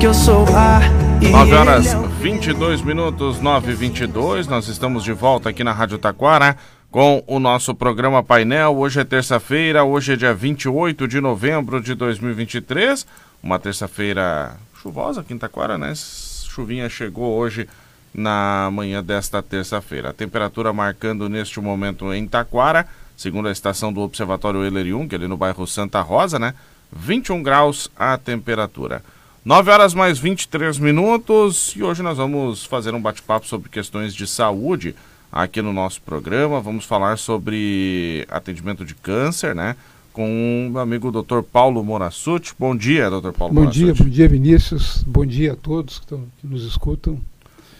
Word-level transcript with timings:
que 0.00 0.06
eu 0.06 0.14
sou 0.14 0.46
A. 0.56 0.80
9 1.20 1.52
horas 1.52 1.92
22 2.22 2.80
minutos, 2.80 3.38
9 3.38 3.72
e 3.72 3.74
22 3.74 4.46
Nós 4.46 4.66
estamos 4.66 5.04
de 5.04 5.12
volta 5.12 5.50
aqui 5.50 5.62
na 5.62 5.72
Rádio 5.72 5.98
Taquara 5.98 6.56
com 6.90 7.22
o 7.26 7.38
nosso 7.38 7.74
programa 7.74 8.22
Painel. 8.22 8.78
Hoje 8.78 8.98
é 8.98 9.04
terça-feira, 9.04 9.84
hoje 9.84 10.14
é 10.14 10.16
dia 10.16 10.32
28 10.32 11.06
de 11.06 11.20
novembro 11.20 11.82
de 11.82 11.94
2023. 11.94 13.06
Uma 13.42 13.58
terça-feira 13.58 14.56
chuvosa 14.80 15.20
aqui 15.20 15.34
em 15.34 15.38
Taquara, 15.38 15.76
né? 15.76 15.92
Chuvinha 15.94 16.88
chegou 16.88 17.36
hoje 17.36 17.68
na 18.14 18.70
manhã 18.72 19.04
desta 19.04 19.42
terça-feira. 19.42 20.08
A 20.08 20.14
temperatura 20.14 20.72
marcando 20.72 21.28
neste 21.28 21.60
momento 21.60 22.10
em 22.14 22.26
Taquara, 22.26 22.86
segundo 23.14 23.48
a 23.48 23.52
estação 23.52 23.92
do 23.92 24.00
Observatório 24.00 24.64
Euler 24.64 24.86
Jung, 24.86 25.14
ali 25.14 25.28
no 25.28 25.36
bairro 25.36 25.66
Santa 25.66 26.00
Rosa, 26.00 26.38
né? 26.38 26.54
21 26.90 27.42
graus 27.42 27.90
a 27.98 28.16
temperatura. 28.16 29.02
9 29.42 29.70
horas 29.70 29.94
mais 29.94 30.18
23 30.18 30.78
minutos 30.78 31.72
e 31.74 31.82
hoje 31.82 32.02
nós 32.02 32.18
vamos 32.18 32.66
fazer 32.66 32.94
um 32.94 33.00
bate-papo 33.00 33.46
sobre 33.46 33.70
questões 33.70 34.14
de 34.14 34.26
saúde 34.26 34.94
aqui 35.32 35.62
no 35.62 35.72
nosso 35.72 36.02
programa. 36.02 36.60
Vamos 36.60 36.84
falar 36.84 37.16
sobre 37.16 38.26
atendimento 38.30 38.84
de 38.84 38.94
câncer, 38.94 39.54
né? 39.54 39.76
Com 40.12 40.66
o 40.66 40.70
meu 40.70 40.80
amigo 40.82 41.10
Dr. 41.10 41.40
Paulo 41.40 41.82
Morassuti. 41.82 42.52
Bom 42.58 42.76
dia, 42.76 43.08
Dr. 43.08 43.32
Paulo 43.32 43.54
Bom 43.54 43.64
dia, 43.64 43.94
bom 43.94 44.04
dia, 44.04 44.28
Vinícius. 44.28 45.02
Bom 45.06 45.24
dia 45.24 45.54
a 45.54 45.56
todos 45.56 46.00
que, 46.00 46.04
estão, 46.04 46.26
que 46.38 46.46
nos 46.46 46.62
escutam. 46.66 47.18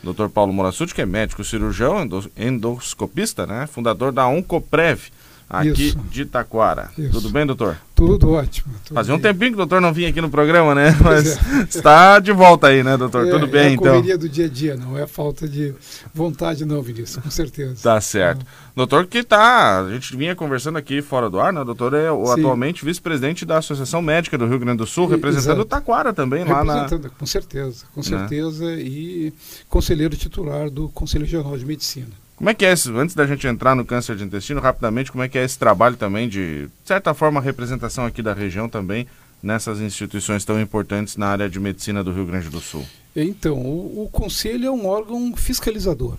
Dr. 0.02 0.28
Paulo 0.32 0.54
Morassuti, 0.54 0.94
que 0.94 1.02
é 1.02 1.06
médico 1.06 1.44
cirurgião, 1.44 2.08
endoscopista, 2.38 3.46
né? 3.46 3.66
Fundador 3.66 4.12
da 4.12 4.26
Oncoprev 4.26 5.10
aqui 5.50 5.88
Isso. 5.88 5.98
de 6.08 6.24
Taquara. 6.24 6.90
Isso. 6.96 7.10
Tudo 7.10 7.28
bem, 7.28 7.44
doutor? 7.44 7.76
Tudo 7.92 8.30
ótimo. 8.30 8.72
Tudo 8.84 8.94
Fazia 8.94 9.14
um 9.14 9.18
tempinho 9.18 9.50
que 9.50 9.54
o 9.54 9.58
doutor 9.58 9.80
não 9.80 9.92
vinha 9.92 10.08
aqui 10.08 10.20
no 10.20 10.30
programa, 10.30 10.74
né? 10.74 10.96
Mas 11.02 11.36
é. 11.36 11.62
está 11.68 12.20
de 12.20 12.30
volta 12.32 12.68
aí, 12.68 12.84
né, 12.84 12.96
doutor? 12.96 13.26
É, 13.26 13.30
tudo 13.30 13.48
bem, 13.48 13.62
é 13.62 13.66
a 13.66 13.72
então? 13.72 13.86
É 13.86 13.90
correria 13.90 14.16
do 14.16 14.28
dia 14.28 14.46
a 14.46 14.48
dia, 14.48 14.76
não 14.76 14.96
é 14.96 15.08
falta 15.08 15.48
de 15.48 15.74
vontade, 16.14 16.64
não, 16.64 16.80
Vinícius, 16.80 17.22
com 17.22 17.30
certeza. 17.30 17.82
Tá 17.82 18.00
certo. 18.00 18.46
Doutor 18.76 19.06
que 19.06 19.24
tá, 19.24 19.80
a 19.80 19.90
gente 19.90 20.16
vinha 20.16 20.36
conversando 20.36 20.78
aqui 20.78 21.02
fora 21.02 21.28
do 21.28 21.40
ar, 21.40 21.52
né? 21.52 21.60
O 21.60 21.64
doutor 21.64 21.92
é 21.94 22.12
o, 22.12 22.30
atualmente 22.30 22.84
vice-presidente 22.84 23.44
da 23.44 23.58
Associação 23.58 24.00
Médica 24.00 24.38
do 24.38 24.46
Rio 24.46 24.60
Grande 24.60 24.78
do 24.78 24.86
Sul, 24.86 25.08
representando 25.08 25.58
Exato. 25.58 25.62
o 25.62 25.64
Taquara 25.64 26.12
também 26.12 26.44
lá 26.44 26.64
na... 26.64 26.88
Com 27.18 27.26
certeza, 27.26 27.84
com 27.92 28.00
né? 28.00 28.06
certeza, 28.06 28.72
e 28.74 29.32
conselheiro 29.68 30.16
titular 30.16 30.70
do 30.70 30.88
Conselho 30.90 31.24
Regional 31.24 31.58
de 31.58 31.66
Medicina. 31.66 32.29
Como 32.40 32.48
é 32.48 32.54
que 32.54 32.64
é, 32.64 32.72
esse, 32.72 32.90
antes 32.92 33.14
da 33.14 33.26
gente 33.26 33.46
entrar 33.46 33.76
no 33.76 33.84
câncer 33.84 34.16
de 34.16 34.24
intestino, 34.24 34.62
rapidamente, 34.62 35.12
como 35.12 35.22
é 35.22 35.28
que 35.28 35.36
é 35.36 35.44
esse 35.44 35.58
trabalho 35.58 35.94
também 35.94 36.26
de, 36.26 36.68
de 36.68 36.70
certa 36.86 37.12
forma, 37.12 37.38
representação 37.38 38.06
aqui 38.06 38.22
da 38.22 38.32
região 38.32 38.66
também 38.66 39.06
nessas 39.42 39.78
instituições 39.78 40.42
tão 40.42 40.58
importantes 40.58 41.18
na 41.18 41.26
área 41.26 41.50
de 41.50 41.60
medicina 41.60 42.02
do 42.02 42.10
Rio 42.10 42.24
Grande 42.24 42.48
do 42.48 42.58
Sul? 42.58 42.86
Então, 43.14 43.58
o, 43.58 44.04
o 44.04 44.08
conselho 44.08 44.68
é 44.68 44.70
um 44.70 44.86
órgão 44.86 45.36
fiscalizador 45.36 46.16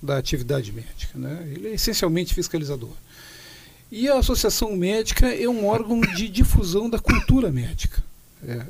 da 0.00 0.16
atividade 0.16 0.70
médica, 0.70 1.18
né? 1.18 1.44
Ele 1.52 1.66
é 1.66 1.74
essencialmente 1.74 2.32
fiscalizador. 2.32 2.92
E 3.90 4.08
a 4.08 4.16
associação 4.16 4.76
médica 4.76 5.26
é 5.26 5.48
um 5.48 5.66
órgão 5.66 6.00
de 6.00 6.28
difusão 6.28 6.88
da 6.88 7.00
cultura 7.00 7.50
médica. 7.50 8.00
É, 8.46 8.64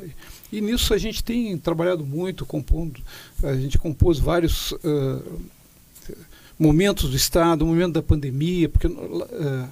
e 0.50 0.58
nisso 0.58 0.94
a 0.94 0.98
gente 0.98 1.22
tem 1.22 1.58
trabalhado 1.58 2.06
muito, 2.06 2.46
compondo, 2.46 3.02
a 3.42 3.54
gente 3.56 3.76
compôs 3.76 4.18
vários 4.18 4.72
uh, 4.72 5.42
momentos 6.58 7.10
do 7.10 7.16
Estado, 7.16 7.66
momento 7.66 7.94
da 7.94 8.02
pandemia, 8.02 8.68
porque 8.68 8.86
uh, 8.86 9.68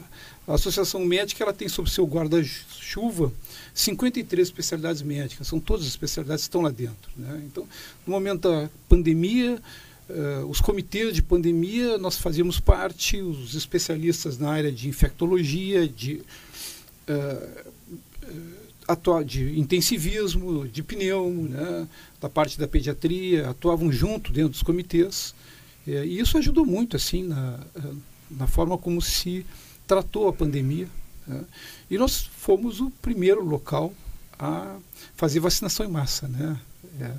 a 0.47 0.55
Associação 0.55 1.05
Médica 1.05 1.45
ela 1.45 1.53
tem 1.53 1.69
sob 1.69 1.89
seu 1.89 2.05
guarda-chuva 2.05 3.33
53 3.75 4.49
especialidades 4.49 5.03
médicas, 5.03 5.47
são 5.47 5.61
todas 5.61 5.87
as 5.87 5.91
especialidades 5.91 6.45
que 6.45 6.49
estão 6.49 6.61
lá 6.61 6.71
dentro. 6.71 7.11
Né? 7.17 7.43
Então, 7.47 7.67
no 8.07 8.13
momento 8.13 8.51
da 8.51 8.69
pandemia, 8.89 9.63
uh, 10.11 10.47
os 10.47 10.61
comitês 10.61 11.15
de 11.15 11.23
pandemia, 11.23 11.97
nós 11.99 12.19
fazíamos 12.19 12.61
parte, 12.61 13.21
os 13.21 13.55
especialistas 13.55 14.37
na 14.37 14.51
área 14.51 14.73
de 14.73 14.89
infectologia, 14.89 15.89
de, 15.89 16.23
uh, 17.09 17.63
de 19.25 19.59
intensivismo, 19.59 20.69
de 20.69 20.83
pneumo, 20.83 21.49
né? 21.49 21.89
da 22.21 22.29
parte 22.29 22.59
da 22.59 22.69
pediatria, 22.69 23.49
atuavam 23.49 23.91
junto 23.91 24.33
dentro 24.33 24.51
dos 24.51 24.63
comitês 24.63 25.35
é, 25.87 26.05
e 26.05 26.21
isso 26.21 26.39
ajudou 26.39 26.65
muito 26.65 26.97
assim 26.97 27.25
na, 27.25 27.61
na 28.31 28.47
forma 28.47 28.79
como 28.79 29.01
se 29.01 29.45
tratou 29.87 30.29
a 30.29 30.33
pandemia. 30.33 30.89
Né? 31.27 31.45
E 31.91 31.99
nós 31.99 32.23
fomos 32.23 32.81
o 32.81 32.91
primeiro 32.91 33.45
local 33.45 33.93
a 34.39 34.77
fazer 35.17 35.41
vacinação 35.41 35.87
em 35.87 35.91
massa. 35.91 36.29
Né? 36.29 36.59
É, 37.01 37.13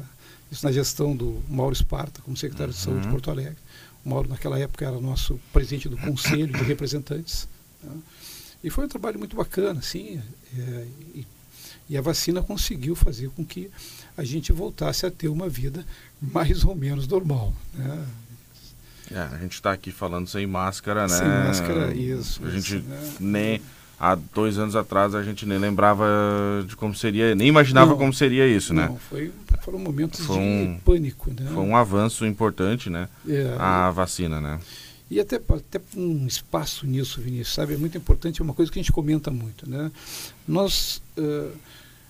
isso 0.52 0.66
na 0.66 0.72
gestão 0.72 1.16
do 1.16 1.42
Mauro 1.50 1.74
Esparta, 1.74 2.22
como 2.22 2.38
secretário 2.38 2.74
uhum. 2.74 2.78
de 2.78 2.84
Saúde 2.84 3.02
de 3.02 3.08
Porto 3.10 3.32
Alegre. 3.32 3.58
O 4.06 4.10
Mauro, 4.10 4.30
naquela 4.30 4.60
época, 4.60 4.86
era 4.86 5.00
nosso 5.00 5.40
presidente 5.52 5.88
do 5.88 5.98
Conselho 5.98 6.48
de 6.48 6.64
Representantes. 6.64 7.48
Né? 7.82 7.98
E 8.64 8.70
foi 8.70 8.86
um 8.86 8.88
trabalho 8.88 9.20
muito 9.20 9.36
bacana, 9.36 9.80
assim, 9.80 10.22
é, 10.58 10.88
e, 11.16 11.28
e, 11.90 11.98
a 11.98 12.02
vacina 12.02 12.42
conseguiu 12.42 12.96
fazer 12.96 13.30
com 13.30 13.46
que 13.46 13.70
a 14.16 14.24
gente 14.24 14.54
voltasse 14.54 15.06
a 15.06 15.12
ter 15.12 15.28
uma 15.28 15.50
vida 15.50 15.86
mais 16.22 16.64
ou 16.64 16.74
menos 16.74 17.08
normal. 17.08 17.54
Né? 17.74 18.08
É, 19.14 19.36
a 19.36 19.38
gente 19.38 19.54
está 19.54 19.72
aqui 19.72 19.92
falando 19.92 20.28
sem 20.28 20.48
máscara, 20.48 21.04
né? 21.04 21.18
Sem 21.18 21.28
máscara, 21.28 21.94
isso. 21.94 22.44
A 22.44 22.50
gente 22.50 22.78
isso, 22.78 22.90
né? 22.90 23.14
nem 23.20 23.62
há 24.00 24.16
dois 24.16 24.58
anos 24.58 24.76
atrás 24.76 25.16
a 25.16 25.24
gente 25.24 25.46
nem 25.46 25.58
lembrava 25.58 26.06
de 26.68 26.76
como 26.76 26.94
seria, 26.96 27.36
nem 27.36 27.48
imaginava 27.48 27.92
não, 27.92 27.98
como 27.98 28.14
seria 28.14 28.48
isso, 28.48 28.74
não, 28.74 28.94
né? 28.94 29.00
Foi, 29.10 29.32
foram 29.62 29.80
momentos 29.80 30.26
foi 30.26 30.38
um, 30.38 30.74
de 30.74 30.82
pânico, 30.82 31.30
né? 31.30 31.50
Foi 31.54 31.64
um 31.64 31.76
avanço 31.78 32.26
importante, 32.26 32.90
né? 32.90 33.08
É, 33.28 33.56
a 33.58 33.92
vacina, 33.92 34.42
né? 34.42 34.60
E 35.10 35.20
até, 35.20 35.36
até 35.36 35.80
um 35.96 36.26
espaço 36.26 36.88
nisso, 36.88 37.22
Vinícius, 37.22 37.54
sabe? 37.54 37.76
É 37.76 37.78
muito 37.78 37.98
importante, 37.98 38.42
é 38.42 38.44
uma 38.44 38.54
coisa 38.54 38.72
que 38.72 38.80
a 38.80 38.82
gente 38.82 38.92
comenta 38.92 39.30
muito, 39.30 39.70
né? 39.70 39.92
Nós 40.48 41.02
uh, 41.18 41.52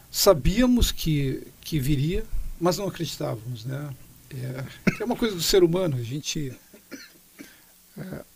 sabíamos 0.10 0.92
que, 0.92 1.46
que 1.60 1.80
viria, 1.80 2.24
mas 2.60 2.78
não 2.78 2.88
acreditávamos, 2.88 3.66
né? 3.66 3.90
É, 4.32 4.64
é 5.02 5.06
uma 5.06 5.16
coisa 5.16 5.36
do 5.36 5.42
ser 5.42 5.64
humano, 5.64 5.98
a 5.98 6.04
gente 6.04 6.54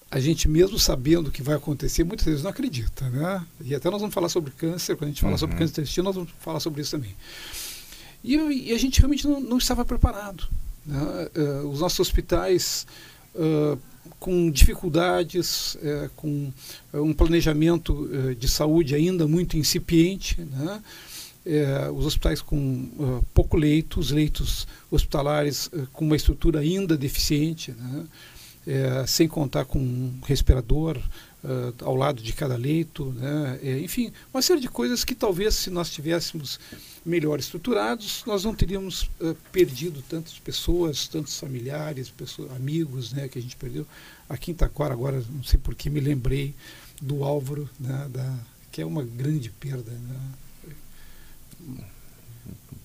a 0.10 0.20
gente 0.20 0.48
mesmo 0.48 0.80
sabendo 0.80 1.28
o 1.28 1.32
que 1.32 1.42
vai 1.42 1.56
acontecer, 1.56 2.04
muitas 2.04 2.26
vezes 2.26 2.44
não 2.44 2.50
acredita, 2.50 3.10
né? 3.10 3.46
E 3.62 3.76
até 3.76 3.90
nós 3.90 4.00
vamos 4.00 4.14
falar 4.14 4.30
sobre 4.30 4.52
câncer, 4.52 4.96
quando 4.96 5.10
a 5.10 5.12
gente 5.12 5.22
fala 5.22 5.34
uhum. 5.34 5.38
sobre 5.38 5.58
câncer 5.58 5.82
intestino, 5.82 6.06
nós 6.06 6.16
vamos 6.16 6.32
falar 6.40 6.60
sobre 6.60 6.82
isso 6.82 6.92
também. 6.92 7.14
E, 8.24 8.36
e 8.36 8.74
a 8.74 8.78
gente 8.78 9.00
realmente 9.00 9.28
não, 9.28 9.40
não 9.40 9.58
estava 9.58 9.84
preparado. 9.84 10.48
Né? 10.86 11.30
Uh, 11.36 11.70
os 11.70 11.82
nossos 11.82 12.00
hospitais 12.00 12.88
uh, 13.36 13.78
com 14.20 14.50
dificuldades, 14.50 15.76
uh, 15.76 16.10
com 16.16 16.52
um 16.94 17.14
planejamento 17.14 18.10
de 18.40 18.48
saúde 18.48 18.96
ainda 18.96 19.28
muito 19.28 19.58
incipiente, 19.58 20.42
né? 20.42 20.82
os 21.96 22.06
hospitais 22.06 22.42
com 22.42 23.22
pouco 23.34 23.56
leito, 23.56 24.02
os 24.02 24.12
leitos 24.12 24.68
hospitalares 24.92 25.70
com 25.94 26.04
uma 26.04 26.16
estrutura 26.18 26.60
ainda 26.60 26.98
deficiente, 26.98 27.72
né? 27.72 28.06
É, 28.68 29.08
sem 29.08 29.30
contar 29.30 29.64
com 29.64 29.80
um 29.80 30.20
respirador 30.26 30.98
uh, 30.98 31.74
ao 31.86 31.96
lado 31.96 32.22
de 32.22 32.34
cada 32.34 32.58
leito, 32.58 33.14
né? 33.14 33.60
É, 33.64 33.80
enfim, 33.80 34.12
uma 34.34 34.42
série 34.42 34.60
de 34.60 34.68
coisas 34.68 35.06
que 35.06 35.16
talvez 35.16 35.56
se 35.56 35.70
nós 35.70 35.90
tivéssemos 35.90 36.60
melhor 37.06 37.40
estruturados, 37.40 38.24
nós 38.28 38.44
não 38.44 38.54
teríamos 38.54 39.04
uh, 39.22 39.34
perdido 39.54 40.02
tantas 40.02 40.38
pessoas, 40.38 41.08
tantos 41.08 41.40
familiares, 41.40 42.10
pessoas, 42.10 42.52
amigos, 42.52 43.14
né, 43.14 43.30
que 43.30 43.40
a 43.40 43.42
gente 43.42 43.56
perdeu. 43.56 43.88
Aqui 44.28 44.52
em 44.52 44.54
Taquara, 44.54 44.94
agora, 44.94 45.24
não 45.32 45.44
sei 45.44 45.58
por 45.58 45.74
que 45.74 45.90
me 45.90 46.02
lembrei 46.02 46.54
do 47.02 47.24
Álvaro, 47.24 47.70
né, 47.80 48.08
da, 48.10 48.38
que 48.70 48.82
é 48.82 48.86
uma 48.86 49.04
grande 49.04 49.50
perda. 49.50 49.92
Né? 49.92 51.86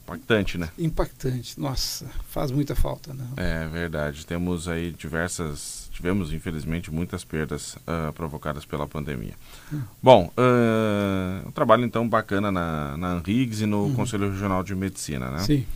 Impactante, 0.03 0.59
né? 0.59 0.69
Impactante. 0.79 1.59
Nossa, 1.59 2.07
faz 2.29 2.51
muita 2.51 2.75
falta, 2.75 3.15
né? 3.15 3.25
É 3.37 3.67
verdade. 3.67 4.27
Temos 4.27 4.69
aí 4.69 4.91
diversas. 4.91 5.89
Tivemos, 5.93 6.33
infelizmente, 6.33 6.91
muitas 6.91 7.25
perdas 7.25 7.77
uh, 7.77 8.13
provocadas 8.13 8.65
pela 8.65 8.87
pandemia. 8.87 9.35
Hum. 9.73 9.83
Bom, 10.03 10.33
uh, 10.37 11.49
um 11.49 11.53
trabalho 11.53 11.85
então 11.85 12.09
bacana 12.09 12.51
na, 12.51 12.97
na 12.97 13.09
Anrigs 13.13 13.61
e 13.61 13.67
no 13.67 13.87
hum. 13.87 13.95
Conselho 13.95 14.31
Regional 14.31 14.63
de 14.63 14.75
Medicina, 14.75 15.31
né? 15.31 15.39
Sim. 15.39 15.67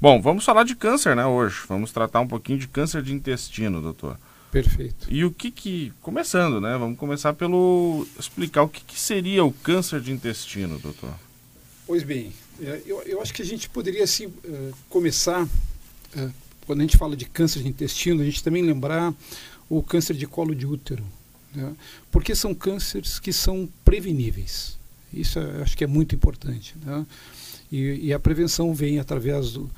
Bom, 0.00 0.20
vamos 0.20 0.44
falar 0.44 0.64
de 0.64 0.74
câncer, 0.74 1.14
né, 1.16 1.24
hoje. 1.24 1.60
Vamos 1.68 1.92
tratar 1.92 2.20
um 2.20 2.26
pouquinho 2.26 2.58
de 2.58 2.68
câncer 2.68 3.02
de 3.02 3.12
intestino, 3.14 3.80
doutor. 3.80 4.18
Perfeito. 4.50 5.06
E 5.10 5.24
o 5.24 5.32
que 5.32 5.50
que... 5.50 5.92
Começando, 6.00 6.60
né? 6.60 6.76
Vamos 6.78 6.98
começar 6.98 7.32
pelo... 7.32 8.06
Explicar 8.18 8.62
o 8.62 8.68
que, 8.68 8.84
que 8.84 8.98
seria 8.98 9.44
o 9.44 9.52
câncer 9.52 10.00
de 10.00 10.12
intestino, 10.12 10.78
doutor. 10.78 11.12
Pois 11.86 12.02
bem, 12.02 12.32
é, 12.62 12.82
eu, 12.86 13.02
eu 13.02 13.20
acho 13.20 13.34
que 13.34 13.42
a 13.42 13.44
gente 13.44 13.68
poderia 13.68 14.04
assim, 14.04 14.26
uh, 14.26 14.74
começar, 14.88 15.44
uh, 15.44 16.32
quando 16.66 16.80
a 16.80 16.82
gente 16.82 16.96
fala 16.96 17.14
de 17.14 17.26
câncer 17.26 17.62
de 17.62 17.68
intestino, 17.68 18.22
a 18.22 18.24
gente 18.24 18.42
também 18.42 18.62
lembrar 18.62 19.14
o 19.68 19.82
câncer 19.82 20.14
de 20.14 20.26
colo 20.26 20.54
de 20.54 20.66
útero, 20.66 21.04
né? 21.54 21.74
porque 22.10 22.34
são 22.34 22.54
cânceres 22.54 23.18
que 23.18 23.32
são 23.32 23.68
preveníveis. 23.84 24.78
Isso 25.12 25.38
é, 25.38 25.62
acho 25.62 25.76
que 25.76 25.84
é 25.84 25.86
muito 25.86 26.14
importante. 26.14 26.74
Né? 26.82 27.06
E, 27.70 28.06
e 28.06 28.12
a 28.14 28.18
prevenção 28.18 28.72
vem 28.72 28.98
através 28.98 29.52
do, 29.52 29.70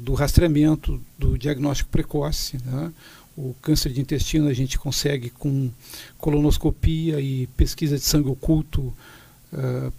do 0.00 0.14
rastreamento, 0.14 1.00
do 1.18 1.36
diagnóstico 1.36 1.90
precoce. 1.90 2.58
Né? 2.64 2.92
O 3.36 3.54
câncer 3.62 3.92
de 3.92 4.00
intestino 4.00 4.48
a 4.48 4.52
gente 4.52 4.78
consegue 4.78 5.30
com 5.30 5.70
colonoscopia 6.18 7.20
e 7.20 7.46
pesquisa 7.48 7.96
de 7.96 8.04
sangue 8.04 8.28
oculto 8.28 8.92
uh, 9.52 9.92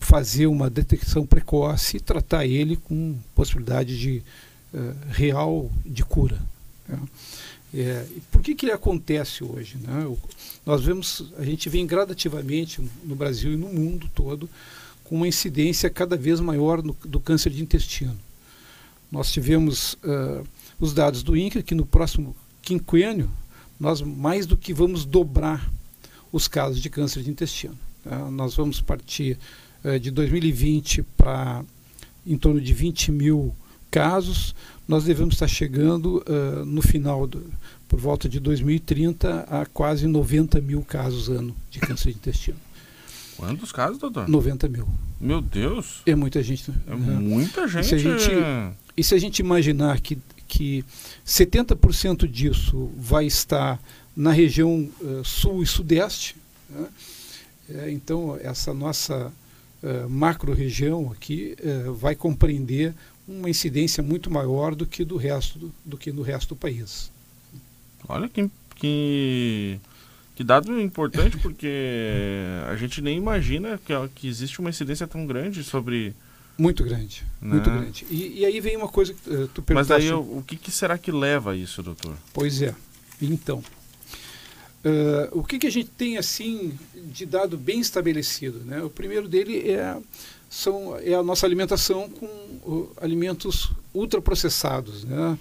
fazer 0.00 0.46
uma 0.46 0.68
detecção 0.68 1.24
precoce 1.26 1.98
e 1.98 2.00
tratar 2.00 2.46
ele 2.46 2.76
com 2.76 3.16
possibilidade 3.34 3.98
de 3.98 4.22
uh, 4.74 4.94
real 5.10 5.70
de 5.84 6.04
cura. 6.04 6.40
Né? 6.88 6.98
É, 7.72 8.04
por 8.32 8.42
que, 8.42 8.54
que 8.54 8.66
ele 8.66 8.72
acontece 8.72 9.44
hoje? 9.44 9.76
Né? 9.76 10.04
O, 10.06 10.18
nós 10.66 10.82
vemos, 10.82 11.32
a 11.38 11.44
gente 11.44 11.68
vem 11.68 11.86
gradativamente 11.86 12.82
no 13.04 13.14
Brasil 13.14 13.52
e 13.52 13.56
no 13.56 13.68
mundo 13.68 14.10
todo 14.12 14.48
com 15.04 15.16
uma 15.16 15.28
incidência 15.28 15.88
cada 15.88 16.16
vez 16.16 16.40
maior 16.40 16.82
no, 16.82 16.96
do 17.04 17.20
câncer 17.20 17.50
de 17.50 17.62
intestino. 17.62 18.16
Nós 19.12 19.30
tivemos 19.30 19.94
uh, 19.94 20.44
os 20.78 20.94
dados 20.94 21.22
do 21.22 21.36
INCA 21.36 21.62
que 21.62 21.74
no 21.74 21.84
próximo 21.84 22.34
quinquênio 22.62 23.30
nós 23.78 24.00
mais 24.02 24.46
do 24.46 24.56
que 24.56 24.72
vamos 24.72 25.04
dobrar 25.04 25.70
os 26.32 26.46
casos 26.46 26.80
de 26.80 26.90
câncer 26.90 27.22
de 27.22 27.30
intestino. 27.30 27.78
Tá? 28.04 28.30
Nós 28.30 28.54
vamos 28.54 28.80
partir 28.80 29.38
uh, 29.84 29.98
de 29.98 30.10
2020 30.10 31.02
para 31.16 31.64
em 32.26 32.36
torno 32.36 32.60
de 32.60 32.72
20 32.72 33.12
mil 33.12 33.54
casos, 33.90 34.54
nós 34.86 35.04
devemos 35.04 35.34
estar 35.34 35.48
chegando 35.48 36.22
uh, 36.28 36.64
no 36.64 36.82
final, 36.82 37.26
do, 37.26 37.44
por 37.88 37.98
volta 37.98 38.28
de 38.28 38.38
2030, 38.38 39.40
a 39.48 39.66
quase 39.66 40.06
90 40.06 40.60
mil 40.60 40.82
casos 40.82 41.28
ano 41.28 41.54
de 41.70 41.80
câncer 41.80 42.10
de 42.10 42.18
intestino. 42.18 42.58
Quantos 43.36 43.72
casos, 43.72 43.98
doutor? 43.98 44.28
90 44.28 44.68
mil. 44.68 44.86
Meu 45.20 45.40
Deus! 45.40 46.02
É 46.04 46.14
muita 46.14 46.42
gente. 46.42 46.70
É 46.86 46.94
né? 46.94 47.14
muita 47.18 47.66
gente. 47.66 47.86
E 47.86 47.88
se 47.88 47.94
a 47.94 47.98
gente, 47.98 48.30
e 48.96 49.04
se 49.04 49.14
a 49.14 49.18
gente 49.18 49.38
imaginar 49.38 50.00
que, 50.00 50.18
que 50.46 50.84
70% 51.26 52.28
disso 52.28 52.90
vai 52.96 53.26
estar 53.26 53.80
na 54.14 54.30
região 54.30 54.88
uh, 55.00 55.24
sul 55.24 55.62
e 55.62 55.66
sudeste, 55.66 56.36
né? 56.68 56.86
é, 57.70 57.90
então 57.90 58.38
essa 58.42 58.74
nossa 58.74 59.32
uh, 59.82 60.08
macro-região 60.08 61.10
aqui 61.12 61.56
uh, 61.60 61.92
vai 61.94 62.14
compreender 62.14 62.94
uma 63.26 63.48
incidência 63.48 64.02
muito 64.02 64.30
maior 64.30 64.74
do 64.74 64.86
que 64.86 65.04
do 65.04 65.16
resto 65.16 65.58
do, 65.58 65.72
do 65.84 65.96
que 65.96 66.12
no 66.12 66.22
resto 66.22 66.50
do 66.50 66.56
país. 66.56 67.10
Olha 68.08 68.28
que, 68.28 68.50
que, 68.74 69.78
que 70.34 70.42
dado 70.42 70.80
importante, 70.80 71.36
porque 71.38 71.70
a 72.68 72.76
gente 72.76 73.00
nem 73.00 73.16
imagina 73.16 73.78
que, 73.84 73.92
que 74.14 74.28
existe 74.28 74.58
uma 74.58 74.70
incidência 74.70 75.06
tão 75.06 75.26
grande 75.26 75.62
sobre. 75.62 76.14
Muito 76.58 76.84
grande, 76.84 77.24
né? 77.40 77.54
muito 77.54 77.70
grande. 77.70 78.06
E, 78.10 78.40
e, 78.40 78.44
aí 78.44 78.60
vem 78.60 78.76
uma 78.76 78.88
coisa 78.88 79.14
que 79.14 79.30
uh, 79.30 79.48
tu 79.48 79.62
perguntaste... 79.62 79.92
Mas 79.92 80.04
aí 80.04 80.12
o, 80.12 80.38
o 80.38 80.44
que, 80.46 80.56
que, 80.56 80.70
será 80.70 80.98
que 80.98 81.10
leva 81.10 81.52
a 81.52 81.56
isso, 81.56 81.82
doutor? 81.82 82.14
Pois 82.34 82.60
é. 82.60 82.74
Então, 83.22 83.62
uh, 84.84 85.38
o 85.38 85.44
que, 85.44 85.58
que 85.58 85.66
a 85.66 85.70
gente 85.70 85.90
tem 85.90 86.18
assim 86.18 86.78
de 87.12 87.26
dado 87.26 87.56
bem 87.56 87.80
estabelecido? 87.80 88.60
Né? 88.60 88.82
O 88.82 88.90
primeiro 88.90 89.28
dele 89.28 89.70
é 89.70 89.96
são, 90.50 90.96
é 90.98 91.14
a 91.14 91.22
nossa 91.22 91.46
alimentação 91.46 92.10
com 92.10 92.26
uh, 92.26 92.92
alimentos 93.00 93.70
ultraprocessados, 93.94 95.04
né? 95.04 95.38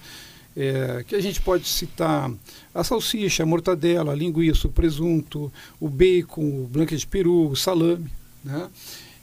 É, 0.58 1.06
que 1.08 1.16
a 1.16 1.22
gente 1.22 1.40
pode 1.42 1.68
citar 1.68 2.30
a 2.74 2.84
salsicha, 2.84 3.44
a 3.44 3.46
mortadela, 3.46 4.12
a 4.12 4.16
linguiça, 4.16 4.68
o 4.68 4.72
presunto, 4.72 5.52
o 5.80 5.88
bacon, 5.88 6.42
o 6.42 6.68
blanca 6.68 6.98
de 6.98 7.08
peru, 7.08 7.50
o 7.50 7.56
salame. 7.56 8.12
Né? 8.44 8.68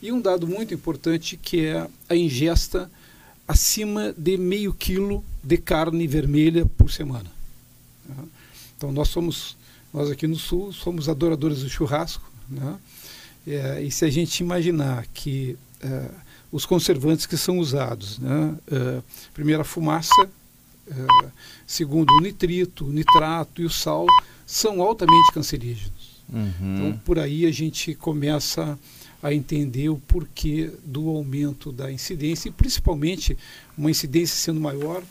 E 0.00 0.12
um 0.12 0.20
dado 0.20 0.46
muito 0.46 0.72
importante 0.72 1.36
que 1.36 1.66
é 1.66 1.86
a 2.08 2.16
ingesta 2.16 2.90
acima 3.46 4.14
de 4.16 4.38
meio 4.38 4.72
quilo 4.72 5.22
de 5.42 5.58
carne 5.58 6.06
vermelha 6.06 6.64
por 6.64 6.90
semana. 6.90 7.30
Né? 8.08 8.24
Então 8.76 8.90
nós 8.90 9.08
somos, 9.08 9.56
nós 9.96 10.10
aqui 10.10 10.26
no 10.26 10.36
sul, 10.36 10.74
somos 10.74 11.08
adoradores 11.08 11.62
do 11.62 11.70
churrasco. 11.70 12.30
Né? 12.50 12.78
É, 13.46 13.82
e 13.82 13.90
se 13.90 14.04
a 14.04 14.10
gente 14.10 14.40
imaginar 14.40 15.06
que 15.06 15.56
uh, 15.82 16.14
os 16.52 16.66
conservantes 16.66 17.24
que 17.24 17.36
são 17.36 17.58
usados. 17.58 18.18
Né? 18.18 18.58
Uh, 18.70 19.02
primeiro, 19.32 19.62
a 19.62 19.64
fumaça, 19.64 20.28
uh, 20.86 21.32
segundo, 21.66 22.10
o 22.12 22.20
nitrito, 22.20 22.84
o 22.84 22.92
nitrato 22.92 23.62
e 23.62 23.64
o 23.64 23.70
sal 23.70 24.04
são 24.44 24.82
altamente 24.82 25.32
cancerígenos. 25.32 26.22
Uhum. 26.28 26.52
Então, 26.60 26.98
por 26.98 27.18
aí 27.18 27.46
a 27.46 27.50
gente 27.50 27.94
começa 27.94 28.78
a 29.22 29.32
entender 29.32 29.88
o 29.88 29.96
porquê 29.96 30.70
do 30.84 31.08
aumento 31.08 31.72
da 31.72 31.90
incidência 31.90 32.50
e, 32.50 32.52
principalmente, 32.52 33.36
uma 33.78 33.90
incidência 33.90 34.36
sendo 34.36 34.60
maior 34.60 35.02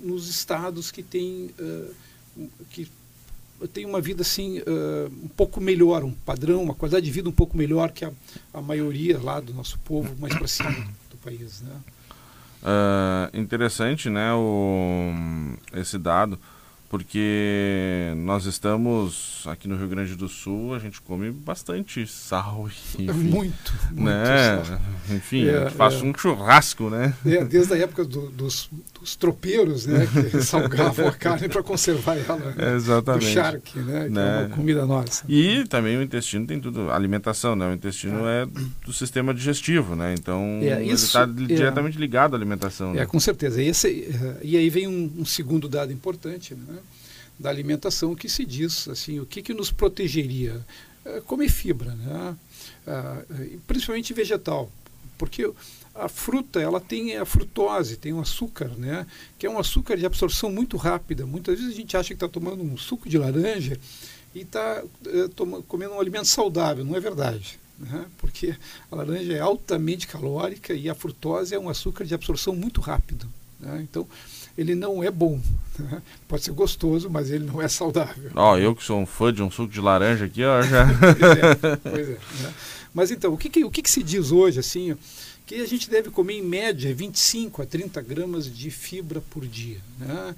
nos 0.00 0.28
estados 0.28 0.90
que 0.90 1.04
têm 1.04 1.50
que 2.70 2.88
tem 3.72 3.86
uma 3.86 4.00
vida 4.00 4.22
assim 4.22 4.58
uh, 4.60 5.06
um 5.22 5.28
pouco 5.28 5.60
melhor, 5.60 6.04
um 6.04 6.12
padrão, 6.12 6.62
uma 6.62 6.74
qualidade 6.74 7.04
de 7.04 7.10
vida 7.10 7.28
um 7.28 7.32
pouco 7.32 7.56
melhor 7.56 7.90
que 7.90 8.04
a, 8.04 8.12
a 8.52 8.60
maioria 8.60 9.18
lá 9.20 9.40
do 9.40 9.54
nosso 9.54 9.78
povo 9.80 10.14
mais 10.18 10.34
para 10.34 10.48
cima 10.48 10.70
do 11.10 11.16
país, 11.18 11.62
né? 11.62 11.74
Uh, 12.62 13.38
interessante, 13.38 14.08
né, 14.08 14.32
o, 14.32 15.12
esse 15.74 15.98
dado 15.98 16.38
porque 16.94 18.12
nós 18.18 18.46
estamos 18.46 19.42
aqui 19.46 19.66
no 19.66 19.76
Rio 19.76 19.88
Grande 19.88 20.14
do 20.14 20.28
Sul, 20.28 20.76
a 20.76 20.78
gente 20.78 21.00
come 21.00 21.28
bastante 21.28 22.06
sal. 22.06 22.68
Enfim, 22.96 23.12
muito, 23.12 23.72
muito 23.90 24.00
né? 24.00 24.62
Sal. 24.64 24.80
Enfim, 25.10 25.48
é, 25.48 25.56
a 25.56 25.64
gente 25.64 25.74
faz 25.74 25.94
é. 25.94 26.04
um 26.04 26.14
churrasco, 26.16 26.88
né? 26.88 27.12
É, 27.26 27.44
desde 27.44 27.74
a 27.74 27.78
época 27.78 28.04
do, 28.04 28.30
dos, 28.30 28.70
dos, 29.00 29.16
tropeiros, 29.16 29.86
né? 29.86 30.06
Que 30.06 30.38
salgavam 30.46 31.08
a 31.08 31.12
carne 31.12 31.48
para 31.48 31.64
conservar 31.64 32.16
ela. 32.16 32.36
Né? 32.36 32.76
Exatamente. 32.76 33.26
Do 33.26 33.32
charque, 33.32 33.78
né? 33.80 34.04
Que 34.04 34.10
né? 34.10 34.22
é 34.22 34.38
uma 34.38 34.48
né? 34.48 34.54
comida 34.54 34.86
nossa. 34.86 35.24
E 35.28 35.64
também 35.64 35.96
o 35.96 36.02
intestino 36.02 36.46
tem 36.46 36.60
tudo, 36.60 36.92
alimentação, 36.92 37.56
né? 37.56 37.68
O 37.70 37.74
intestino 37.74 38.24
é, 38.28 38.42
é 38.42 38.46
do 38.86 38.92
sistema 38.92 39.34
digestivo, 39.34 39.96
né? 39.96 40.14
Então, 40.16 40.60
é, 40.62 40.80
ele 40.80 40.92
está 40.92 41.22
é. 41.22 41.26
diretamente 41.26 41.98
ligado 41.98 42.34
à 42.34 42.38
alimentação. 42.38 42.92
É, 42.92 42.98
né? 42.98 43.06
com 43.06 43.18
certeza. 43.18 43.60
Esse, 43.60 44.38
e 44.44 44.56
aí 44.56 44.70
vem 44.70 44.86
um, 44.86 45.12
um 45.18 45.24
segundo 45.24 45.68
dado 45.68 45.92
importante, 45.92 46.54
né? 46.54 46.83
Da 47.38 47.50
alimentação 47.50 48.14
que 48.14 48.28
se 48.28 48.44
diz 48.44 48.88
assim 48.88 49.20
o 49.20 49.26
que, 49.26 49.42
que 49.42 49.54
nos 49.54 49.70
protegeria? 49.70 50.64
É, 51.04 51.20
comer 51.20 51.48
fibra 51.48 51.94
né? 51.94 52.36
Ah, 52.86 53.22
principalmente 53.66 54.14
vegetal 54.14 54.70
porque 55.18 55.50
a 55.94 56.08
fruta 56.08 56.60
ela 56.60 56.80
tem 56.80 57.16
a 57.16 57.24
frutose 57.24 57.96
tem 57.96 58.12
o 58.12 58.20
açúcar 58.20 58.68
né? 58.76 59.06
Que 59.38 59.46
é 59.46 59.50
um 59.50 59.58
açúcar 59.58 59.96
de 59.96 60.06
absorção 60.06 60.50
muito 60.50 60.76
rápida. 60.76 61.26
Muitas 61.26 61.58
vezes 61.58 61.74
a 61.74 61.76
gente 61.76 61.96
acha 61.96 62.08
que 62.08 62.14
está 62.14 62.28
tomando 62.28 62.62
um 62.62 62.76
suco 62.76 63.08
de 63.08 63.18
laranja 63.18 63.78
e 64.34 64.40
está 64.40 64.82
é, 65.06 65.62
comendo 65.68 65.94
um 65.94 66.00
alimento 66.00 66.26
saudável. 66.26 66.84
Não 66.84 66.96
é 66.96 67.00
verdade 67.00 67.58
né? 67.78 68.06
porque 68.18 68.54
a 68.90 68.96
laranja 68.96 69.32
é 69.32 69.40
altamente 69.40 70.06
calórica 70.06 70.74
e 70.74 70.88
a 70.88 70.94
frutose 70.94 71.54
é 71.54 71.58
um 71.58 71.68
açúcar 71.68 72.04
de 72.04 72.14
absorção 72.14 72.54
muito 72.54 72.80
rápido 72.80 73.28
né? 73.58 73.80
então 73.82 74.06
ele 74.56 74.74
não 74.74 75.02
é 75.02 75.10
bom. 75.10 75.40
Pode 76.28 76.44
ser 76.44 76.52
gostoso, 76.52 77.10
mas 77.10 77.30
ele 77.30 77.44
não 77.44 77.60
é 77.60 77.68
saudável. 77.68 78.30
Ó, 78.34 78.52
oh, 78.52 78.58
eu 78.58 78.74
que 78.74 78.84
sou 78.84 78.98
um 78.98 79.06
fã 79.06 79.32
de 79.32 79.42
um 79.42 79.50
suco 79.50 79.72
de 79.72 79.80
laranja 79.80 80.24
aqui, 80.26 80.44
ó, 80.44 80.62
já. 80.62 80.86
pois 80.86 81.38
é, 81.38 81.76
pois 81.76 82.08
é 82.08 82.12
né? 82.42 82.54
Mas 82.92 83.10
então, 83.10 83.32
o 83.32 83.36
que, 83.36 83.50
que, 83.50 83.64
o 83.64 83.70
que, 83.70 83.82
que 83.82 83.90
se 83.90 84.04
diz 84.04 84.30
hoje, 84.30 84.60
assim, 84.60 84.96
que 85.46 85.56
a 85.56 85.66
gente 85.66 85.90
deve 85.90 86.10
comer 86.10 86.34
em 86.34 86.42
média 86.42 86.94
25 86.94 87.62
a 87.62 87.66
30 87.66 88.00
gramas 88.00 88.52
de 88.52 88.70
fibra 88.70 89.20
por 89.20 89.44
dia. 89.44 89.78
Né? 89.98 90.34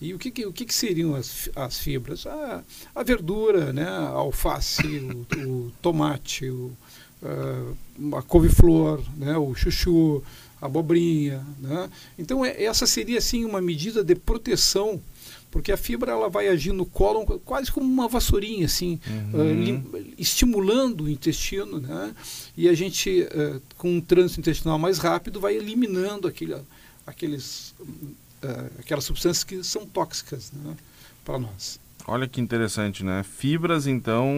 E 0.00 0.14
o 0.14 0.18
que, 0.18 0.30
que, 0.30 0.46
o 0.46 0.52
que, 0.52 0.64
que 0.64 0.74
seriam 0.74 1.14
as, 1.14 1.48
as 1.54 1.78
fibras? 1.78 2.26
A, 2.26 2.62
a 2.94 3.02
verdura, 3.02 3.72
né? 3.72 3.86
a 3.86 4.08
alface, 4.08 4.86
o, 4.86 5.26
o 5.46 5.72
tomate, 5.80 6.48
o, 6.48 6.72
uh, 7.22 8.16
a 8.16 8.22
couve-flor, 8.22 9.02
né? 9.16 9.36
o 9.36 9.54
chuchu, 9.54 10.22
abobrinha. 10.60 11.44
Né? 11.58 11.90
Então 12.18 12.44
é, 12.44 12.62
essa 12.62 12.86
seria 12.86 13.18
assim 13.18 13.44
uma 13.44 13.60
medida 13.60 14.04
de 14.04 14.14
proteção 14.14 15.00
porque 15.50 15.72
a 15.72 15.76
fibra 15.76 16.12
ela 16.12 16.28
vai 16.28 16.46
agir 16.48 16.72
no 16.72 16.86
cólon 16.86 17.24
quase 17.44 17.72
como 17.72 17.84
uma 17.84 18.06
vassourinha 18.06 18.66
assim 18.66 19.00
uhum. 19.34 19.80
uh, 19.80 20.14
estimulando 20.16 21.04
o 21.04 21.08
intestino 21.08 21.80
né 21.80 22.14
e 22.56 22.68
a 22.68 22.74
gente 22.74 23.22
uh, 23.22 23.60
com 23.76 23.96
um 23.96 24.00
trânsito 24.00 24.38
intestinal 24.38 24.78
mais 24.78 24.98
rápido 24.98 25.40
vai 25.40 25.56
eliminando 25.56 26.28
aquele, 26.28 26.54
aqueles 27.04 27.74
uh, 27.80 28.70
aquelas 28.78 29.02
substâncias 29.02 29.42
que 29.42 29.64
são 29.64 29.84
tóxicas 29.84 30.52
né, 30.52 30.76
para 31.24 31.36
nós 31.36 31.80
Olha 32.06 32.26
que 32.26 32.40
interessante, 32.40 33.04
né? 33.04 33.22
Fibras, 33.22 33.86
então, 33.86 34.28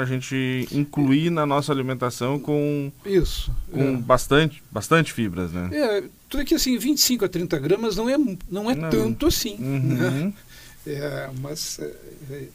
a 0.00 0.04
gente 0.04 0.68
incluir 0.72 1.30
na 1.30 1.46
nossa 1.46 1.72
alimentação 1.72 2.38
com 2.38 2.92
isso 3.04 3.52
com 3.70 3.94
é. 3.94 3.96
bastante, 3.96 4.62
bastante 4.70 5.12
fibras, 5.12 5.50
né? 5.52 5.70
É, 5.72 6.04
tudo 6.28 6.44
que 6.44 6.54
assim, 6.54 6.76
25 6.76 7.24
a 7.24 7.28
30 7.28 7.58
gramas 7.58 7.96
não 7.96 8.08
é, 8.08 8.16
não 8.50 8.70
é 8.70 8.74
não. 8.74 8.90
tanto 8.90 9.26
assim, 9.26 9.56
uhum. 9.58 9.80
né? 9.80 10.32
É, 10.86 11.30
mas 11.40 11.78
é, 11.78 11.94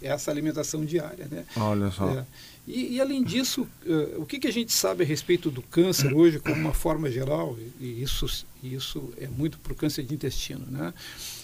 é 0.01 0.07
essa 0.09 0.29
alimentação 0.29 0.86
diária, 0.86 1.27
né? 1.31 1.45
Olha 1.55 1.89
só. 1.91 2.09
É, 2.09 2.25
E, 2.67 2.95
e 2.95 3.01
além 3.01 3.24
disso, 3.24 3.65
uh, 3.86 4.21
o 4.21 4.25
que, 4.25 4.39
que 4.39 4.47
a 4.47 4.51
gente 4.51 4.74
sabe 4.74 5.03
a 5.03 5.07
respeito 5.07 5.50
do 5.50 5.62
câncer 5.62 6.13
hoje, 6.13 6.38
como 6.39 6.55
uma 6.55 6.74
forma 6.74 7.09
geral, 7.09 7.57
e 7.79 8.03
isso, 8.03 8.45
isso 8.62 9.13
é 9.17 9.27
muito 9.27 9.57
para 9.59 9.71
o 9.71 9.75
câncer 9.75 10.03
de 10.03 10.13
intestino, 10.13 10.65
né? 10.69 10.93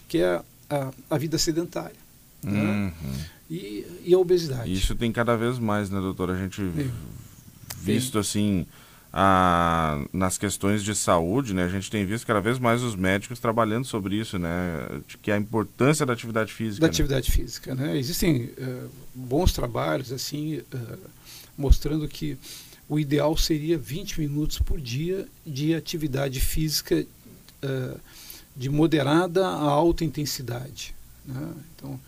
que 0.08 0.18
é 0.18 0.42
a, 0.70 0.92
a 1.10 1.18
vida 1.18 1.38
sedentária. 1.38 2.03
Né? 2.44 2.92
Uhum. 3.02 3.14
E, 3.50 3.86
e, 4.06 4.14
a 4.14 4.18
obesidade. 4.18 4.72
Isso 4.72 4.96
tem 4.96 5.12
cada 5.12 5.36
vez 5.36 5.60
mais, 5.60 5.90
né, 5.90 6.00
doutora? 6.00 6.34
A 6.34 6.38
gente 6.38 6.62
é. 6.62 6.88
visto 7.82 8.18
assim 8.18 8.66
a, 9.12 10.04
nas 10.12 10.40
questões 10.40 10.84
de 10.84 10.96
saúde, 10.96 11.54
né? 11.54 11.64
A 11.64 11.70
gente 11.70 11.92
tem 11.92 12.04
visto 12.04 12.26
cada 12.26 12.42
vez 12.42 12.58
mais 12.58 12.82
os 12.82 12.96
médicos 12.96 13.40
trabalhando 13.40 13.86
sobre 13.86 14.16
isso, 14.16 14.40
né? 14.40 14.88
De 15.08 15.18
que 15.20 15.32
a 15.32 15.38
importância 15.38 16.04
da 16.04 16.14
atividade 16.14 16.52
física. 16.52 16.82
Da 16.82 16.88
né? 16.88 16.92
atividade 16.92 17.32
física, 17.32 17.76
né? 17.76 17.98
Existem 17.98 18.46
uh, 18.58 18.90
bons 19.14 19.54
trabalhos 19.54 20.12
assim 20.12 20.58
uh, 20.58 20.98
mostrando 21.56 22.08
que 22.08 22.38
o 22.90 23.00
ideal 23.00 23.38
seria 23.38 23.78
20 23.78 24.20
minutos 24.20 24.58
por 24.60 24.82
dia 24.82 25.28
de 25.46 25.76
atividade 25.76 26.40
física 26.40 27.06
uh, 27.64 28.00
de 28.56 28.70
moderada 28.70 29.46
a 29.46 29.62
alta 29.62 30.04
intensidade. 30.04 30.94
Né? 31.26 31.54
Então, 31.76 32.00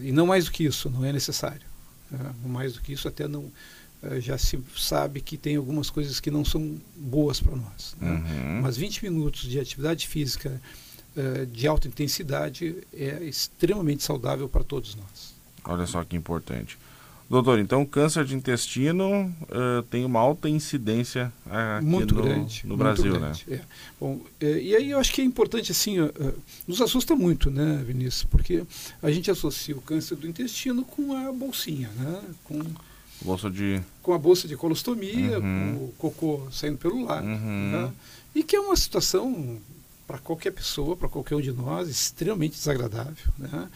e 0.00 0.12
não 0.12 0.26
mais 0.26 0.44
do 0.44 0.52
que 0.52 0.64
isso, 0.64 0.88
não 0.88 1.04
é 1.04 1.12
necessário. 1.12 1.72
Né? 2.10 2.34
mais 2.44 2.74
do 2.74 2.80
que 2.80 2.92
isso 2.92 3.08
até 3.08 3.26
não 3.26 3.50
eh, 4.02 4.20
já 4.20 4.36
se 4.36 4.58
sabe 4.76 5.20
que 5.20 5.36
tem 5.36 5.56
algumas 5.56 5.88
coisas 5.88 6.18
que 6.20 6.30
não 6.30 6.44
são 6.44 6.76
boas 6.96 7.40
para 7.40 7.56
nós. 7.56 7.96
Né? 8.00 8.10
Uhum. 8.10 8.60
Mas 8.62 8.76
20 8.76 9.04
minutos 9.04 9.42
de 9.42 9.58
atividade 9.58 10.08
física 10.08 10.60
uh, 11.16 11.46
de 11.46 11.66
alta 11.66 11.86
intensidade 11.88 12.76
é 12.92 13.22
extremamente 13.22 14.02
saudável 14.02 14.48
para 14.48 14.64
todos 14.64 14.94
nós. 14.94 15.34
Olha 15.64 15.86
só 15.86 16.02
que 16.04 16.16
importante. 16.16 16.76
Doutor, 17.28 17.58
então 17.58 17.84
câncer 17.86 18.24
de 18.24 18.34
intestino 18.34 19.24
uh, 19.42 19.82
tem 19.90 20.04
uma 20.04 20.20
alta 20.20 20.48
incidência 20.48 21.32
aqui 21.46 21.84
muito 21.84 22.14
no, 22.14 22.22
grande, 22.22 22.66
no 22.66 22.76
Brasil, 22.76 23.06
muito 23.06 23.20
grande, 23.20 23.44
né? 23.48 23.56
É. 23.56 23.60
Bom, 23.98 24.20
e 24.40 24.76
aí 24.76 24.90
eu 24.90 24.98
acho 24.98 25.12
que 25.12 25.22
é 25.22 25.24
importante 25.24 25.72
assim, 25.72 25.98
uh, 25.98 26.12
nos 26.68 26.80
assusta 26.82 27.16
muito, 27.16 27.50
né, 27.50 27.82
Vinícius, 27.86 28.24
porque 28.24 28.64
a 29.02 29.10
gente 29.10 29.30
associa 29.30 29.74
o 29.74 29.80
câncer 29.80 30.16
do 30.16 30.28
intestino 30.28 30.84
com 30.84 31.16
a 31.16 31.32
bolsinha, 31.32 31.88
né, 31.96 32.20
com 32.44 32.60
Bolsa 33.24 33.48
de... 33.50 33.80
Com 34.02 34.12
a 34.12 34.18
bolsa 34.18 34.48
de 34.48 34.56
colostomia, 34.56 35.38
uhum. 35.38 35.76
com 35.78 35.84
o 35.84 35.94
cocô 35.98 36.48
saindo 36.50 36.78
pelo 36.78 37.04
lado. 37.04 37.26
Uhum. 37.26 37.70
Né? 37.70 37.92
E 38.34 38.42
que 38.42 38.56
é 38.56 38.60
uma 38.60 38.76
situação, 38.76 39.58
para 40.06 40.18
qualquer 40.18 40.50
pessoa, 40.50 40.96
para 40.96 41.08
qualquer 41.08 41.36
um 41.36 41.40
de 41.40 41.52
nós, 41.52 41.88
extremamente 41.88 42.54
desagradável. 42.54 43.32
Né? 43.38 43.68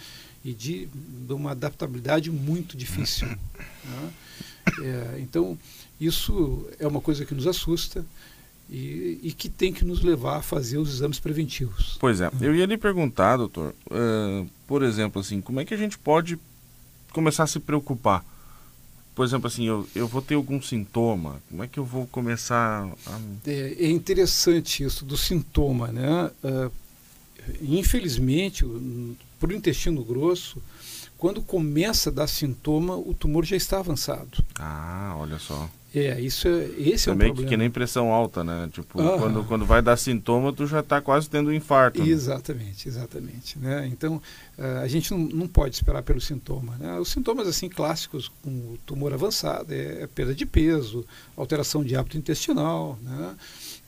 E 0.46 0.54
de, 0.54 0.86
de 1.26 1.32
uma 1.32 1.50
adaptabilidade 1.50 2.30
muito 2.30 2.76
difícil. 2.76 3.26
né? 3.84 4.12
é, 4.80 5.18
então, 5.20 5.58
isso 6.00 6.68
é 6.78 6.86
uma 6.86 7.00
coisa 7.00 7.24
que 7.24 7.34
nos 7.34 7.46
assusta. 7.46 8.04
E, 8.68 9.20
e, 9.22 9.32
que 9.32 9.48
tem 9.48 9.72
que 9.72 9.84
nos 9.84 10.02
levar 10.02 10.38
a 10.38 10.42
fazer 10.42 10.78
os 10.78 10.92
exames 10.92 11.20
preventivos. 11.20 11.96
Pois 12.00 12.20
é, 12.20 12.28
eu 12.40 12.52
ia 12.52 12.66
lhe 12.66 12.76
perguntar, 12.76 13.36
doutor, 13.36 13.72
uh, 13.88 14.44
por 14.66 14.82
exemplo, 14.82 15.20
assim, 15.20 15.40
como 15.40 15.60
é 15.60 15.64
que 15.64 15.72
a 15.72 15.76
gente 15.76 15.96
pode 15.96 16.36
começar 17.12 17.44
a 17.44 17.46
se 17.46 17.60
preocupar 17.60 18.24
por 19.16 19.24
exemplo, 19.24 19.46
assim, 19.46 19.64
eu, 19.64 19.88
eu 19.94 20.06
vou 20.06 20.20
ter 20.20 20.34
algum 20.34 20.60
sintoma, 20.60 21.40
como 21.48 21.64
é 21.64 21.66
que 21.66 21.78
eu 21.78 21.84
vou 21.86 22.06
começar 22.06 22.86
a... 23.06 23.20
É, 23.46 23.74
é 23.86 23.88
interessante 23.88 24.84
isso 24.84 25.06
do 25.06 25.16
sintoma, 25.16 25.88
né? 25.88 26.30
Uh, 26.44 26.70
infelizmente, 27.60 28.64
para 29.38 29.50
o 29.50 29.54
intestino 29.54 30.02
grosso, 30.04 30.62
quando 31.18 31.40
começa 31.40 32.10
a 32.10 32.12
dar 32.12 32.26
sintoma, 32.26 32.96
o 32.96 33.14
tumor 33.14 33.44
já 33.44 33.56
está 33.56 33.78
avançado. 33.78 34.44
Ah, 34.58 35.14
olha 35.18 35.38
só. 35.38 35.68
É, 35.94 36.20
isso 36.20 36.46
é, 36.46 36.64
esse 36.76 37.08
é, 37.08 37.12
é 37.12 37.14
um 37.14 37.18
problema. 37.18 37.48
que, 37.48 37.56
nem 37.56 37.70
pressão 37.70 38.12
alta, 38.12 38.44
né? 38.44 38.68
Tipo, 38.70 39.00
ah. 39.00 39.18
quando, 39.18 39.44
quando 39.44 39.64
vai 39.64 39.80
dar 39.80 39.96
sintoma, 39.96 40.52
tu 40.52 40.66
já 40.66 40.80
está 40.80 41.00
quase 41.00 41.30
tendo 41.30 41.48
um 41.48 41.52
infarto. 41.52 42.02
Né? 42.02 42.08
Exatamente, 42.10 42.86
exatamente. 42.86 43.58
Né? 43.58 43.88
Então, 43.90 44.20
uh, 44.58 44.80
a 44.82 44.88
gente 44.88 45.10
não, 45.12 45.20
não 45.20 45.48
pode 45.48 45.74
esperar 45.74 46.02
pelo 46.02 46.20
sintoma. 46.20 46.76
Né? 46.76 46.98
Os 46.98 47.08
sintomas 47.08 47.48
assim 47.48 47.70
clássicos 47.70 48.30
com 48.42 48.50
o 48.50 48.78
tumor 48.84 49.14
avançado 49.14 49.72
é, 49.72 50.02
é 50.02 50.06
perda 50.06 50.34
de 50.34 50.44
peso, 50.44 51.06
alteração 51.34 51.82
de 51.82 51.96
hábito 51.96 52.18
intestinal, 52.18 52.98
né? 53.02 53.34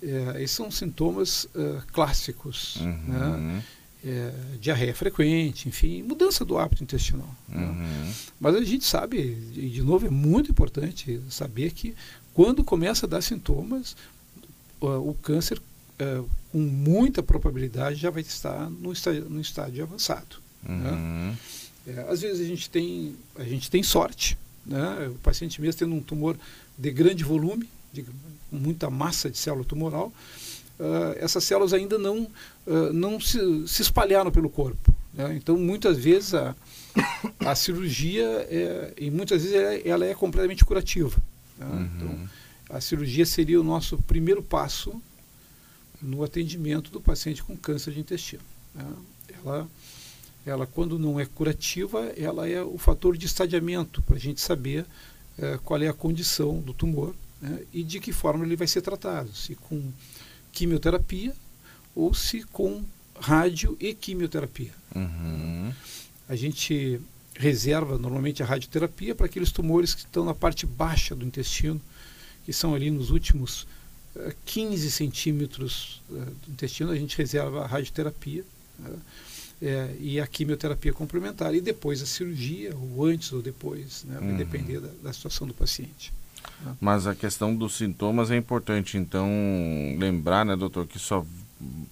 É, 0.03 0.43
esses 0.43 0.53
são 0.53 0.71
sintomas 0.71 1.45
uh, 1.45 1.83
clássicos, 1.93 2.77
uhum. 2.77 3.03
né? 3.09 3.63
é, 4.05 4.33
diarreia 4.61 4.95
frequente, 4.95 5.69
enfim, 5.69 6.03
mudança 6.03 6.45
do 6.45 6.57
hábito 6.57 6.83
intestinal. 6.83 7.29
Né? 7.49 7.61
Uhum. 7.61 7.75
Né? 7.75 8.15
Mas 8.41 8.55
a 8.55 8.65
gente 8.65 8.85
sabe, 8.85 9.19
e 9.55 9.69
de 9.69 9.83
novo 9.83 10.07
é 10.07 10.11
muito 10.11 10.51
importante 10.51 11.21
saber 11.29 11.73
que 11.73 11.95
quando 12.33 12.63
começa 12.63 13.07
a 13.07 13.09
dar 13.09 13.23
sintomas, 13.23 13.97
o, 14.81 15.11
o 15.11 15.15
câncer 15.15 15.61
é, 15.99 16.23
com 16.53 16.59
muita 16.59 17.23
probabilidade 17.23 17.97
já 17.99 18.11
vai 18.11 18.23
estar 18.23 18.71
no 18.71 18.93
estágio, 18.93 19.29
no 19.29 19.83
avançado. 19.83 20.37
Né? 20.63 20.91
Uhum. 20.91 21.29
Né? 21.29 21.37
É, 21.89 22.01
às 22.09 22.21
vezes 22.21 22.41
a 22.41 22.49
gente 22.49 22.71
tem, 22.71 23.17
a 23.37 23.45
gente 23.45 23.71
tem 23.71 23.83
sorte, 23.83 24.39
né? 24.65 25.09
o 25.09 25.15
paciente 25.17 25.61
mesmo 25.61 25.79
tendo 25.79 25.95
um 25.95 26.01
tumor 26.01 26.37
de 26.77 26.91
grande 26.91 27.25
volume, 27.25 27.69
de 27.93 28.05
muita 28.51 28.91
massa 28.91 29.31
de 29.31 29.39
célula 29.39 29.65
tumoral, 29.65 30.13
uh, 30.79 31.15
essas 31.17 31.45
células 31.45 31.73
ainda 31.73 31.99
não, 31.99 32.23
uh, 32.67 32.93
não 32.93 33.21
se, 33.21 33.39
se, 33.67 33.83
espalharam 33.83 34.31
pelo 34.31 34.51
corpo. 34.51 34.95
Né? 35.13 35.35
Então, 35.37 35.57
muitas 35.57 35.99
vezes, 35.99 36.35
a, 36.35 36.55
a 37.41 37.55
cirurgia, 37.55 38.27
é, 38.51 38.95
e 38.97 39.11
muitas 39.11 39.43
vezes, 39.43 39.57
ela, 39.57 39.75
ela 39.75 40.07
é 40.07 40.15
completamente 40.15 40.65
curativa. 40.65 41.17
Né? 41.59 41.67
Uhum. 41.67 41.85
Então, 41.85 42.29
a 42.71 42.81
cirurgia 42.81 43.25
seria 43.25 43.61
o 43.61 43.65
nosso 43.65 43.99
primeiro 43.99 44.43
passo 44.43 45.01
no 46.01 46.23
atendimento 46.23 46.91
do 46.91 47.01
paciente 47.01 47.43
com 47.43 47.57
câncer 47.57 47.93
de 47.93 48.01
intestino. 48.01 48.43
Né? 48.75 48.85
Ela, 49.43 49.69
ela, 50.45 50.67
quando 50.67 50.99
não 50.99 51.19
é 51.19 51.27
curativa, 51.27 52.13
ela 52.17 52.49
é 52.49 52.63
o 52.63 52.79
fator 52.79 53.17
de 53.17 53.27
estadiamento 53.27 54.03
para 54.03 54.17
a 54.17 54.21
gente 54.21 54.41
saber 54.41 54.85
eh, 55.39 55.59
qual 55.65 55.81
é 55.81 55.89
a 55.89 55.93
condição 55.93 56.61
do 56.61 56.73
tumor 56.73 57.15
né? 57.41 57.63
e 57.73 57.83
de 57.83 58.01
que 58.01 58.13
forma 58.13 58.45
ele 58.45 58.57
vai 58.57 58.67
ser 58.67 58.83
tratado. 58.83 59.35
Se 59.35 59.55
com 59.55 59.83
quimioterapia 60.53 61.35
ou 61.95 62.15
se 62.15 62.43
com 62.45 62.83
rádio 63.21 63.77
e 63.81 63.95
quimioterapia. 63.95 64.73
Uhum. 64.95 65.73
A 66.29 66.37
gente 66.37 67.01
reserva 67.35 67.97
normalmente 67.97 68.43
a 68.43 68.47
radioterapia 68.47 69.15
para 69.15 69.27
aqueles 69.27 69.53
tumores 69.53 69.95
que 69.95 70.01
estão 70.01 70.25
na 70.25 70.35
parte 70.35 70.67
baixa 70.67 71.15
do 71.15 71.25
intestino, 71.25 71.81
que 72.45 72.53
são 72.53 72.75
ali 72.75 72.91
nos 72.91 73.11
últimos 73.11 73.63
uh, 74.17 74.29
eh, 74.29 74.35
15 74.45 74.91
centímetros 74.91 76.03
uh, 76.11 76.15
do 76.47 76.53
intestino, 76.53 76.91
a 76.91 76.97
gente 76.97 77.17
reserva 77.17 77.63
a 77.63 77.67
radioterapia 77.67 78.45
uh, 78.81 78.99
é, 79.61 79.95
e 80.01 80.21
a 80.21 80.27
quimioterapia 80.27 80.93
complementar, 80.93 81.55
e 81.55 81.61
depois 81.61 82.03
a 82.03 82.07
cirurgia, 82.07 82.75
ou 82.77 83.05
antes 83.05 83.33
ou 83.33 83.43
depois, 83.43 84.05
né, 84.05 84.17
vai 84.19 84.31
uhum. 84.31 84.37
depender 84.37 84.81
da, 84.81 84.91
da 85.03 85.13
situação 85.13 85.47
do 85.47 85.55
paciente. 85.55 86.13
Mas 86.81 87.07
a 87.07 87.15
questão 87.15 87.55
dos 87.55 87.77
sintomas 87.77 88.31
é 88.31 88.37
importante, 88.37 88.97
então 88.97 89.29
lembrar, 89.99 90.45
né, 90.45 90.57
doutor, 90.57 90.87
que 90.87 90.99
só 90.99 91.25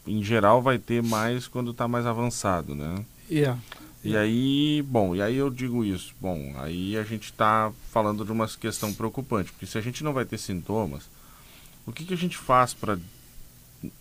em 0.06 0.22
geral 0.22 0.62
vai 0.62 0.78
ter 0.78 1.02
mais 1.02 1.46
quando 1.48 1.70
está 1.70 1.88
mais 1.88 2.06
avançado, 2.06 2.74
né? 2.74 3.04
Yeah. 3.30 3.58
E 4.04 4.16
aí, 4.16 4.82
bom, 4.86 5.16
e 5.16 5.22
aí 5.22 5.36
eu 5.36 5.50
digo 5.50 5.84
isso, 5.84 6.14
bom, 6.20 6.54
aí 6.58 6.96
a 6.96 7.02
gente 7.02 7.24
está 7.24 7.72
falando 7.90 8.24
de 8.24 8.30
uma 8.30 8.46
questão 8.46 8.92
preocupante, 8.94 9.50
porque 9.50 9.66
se 9.66 9.76
a 9.76 9.80
gente 9.80 10.04
não 10.04 10.12
vai 10.12 10.24
ter 10.24 10.38
sintomas, 10.38 11.08
o 11.84 11.92
que, 11.92 12.04
que 12.04 12.14
a 12.14 12.16
gente 12.16 12.36
faz 12.36 12.72
para, 12.72 12.98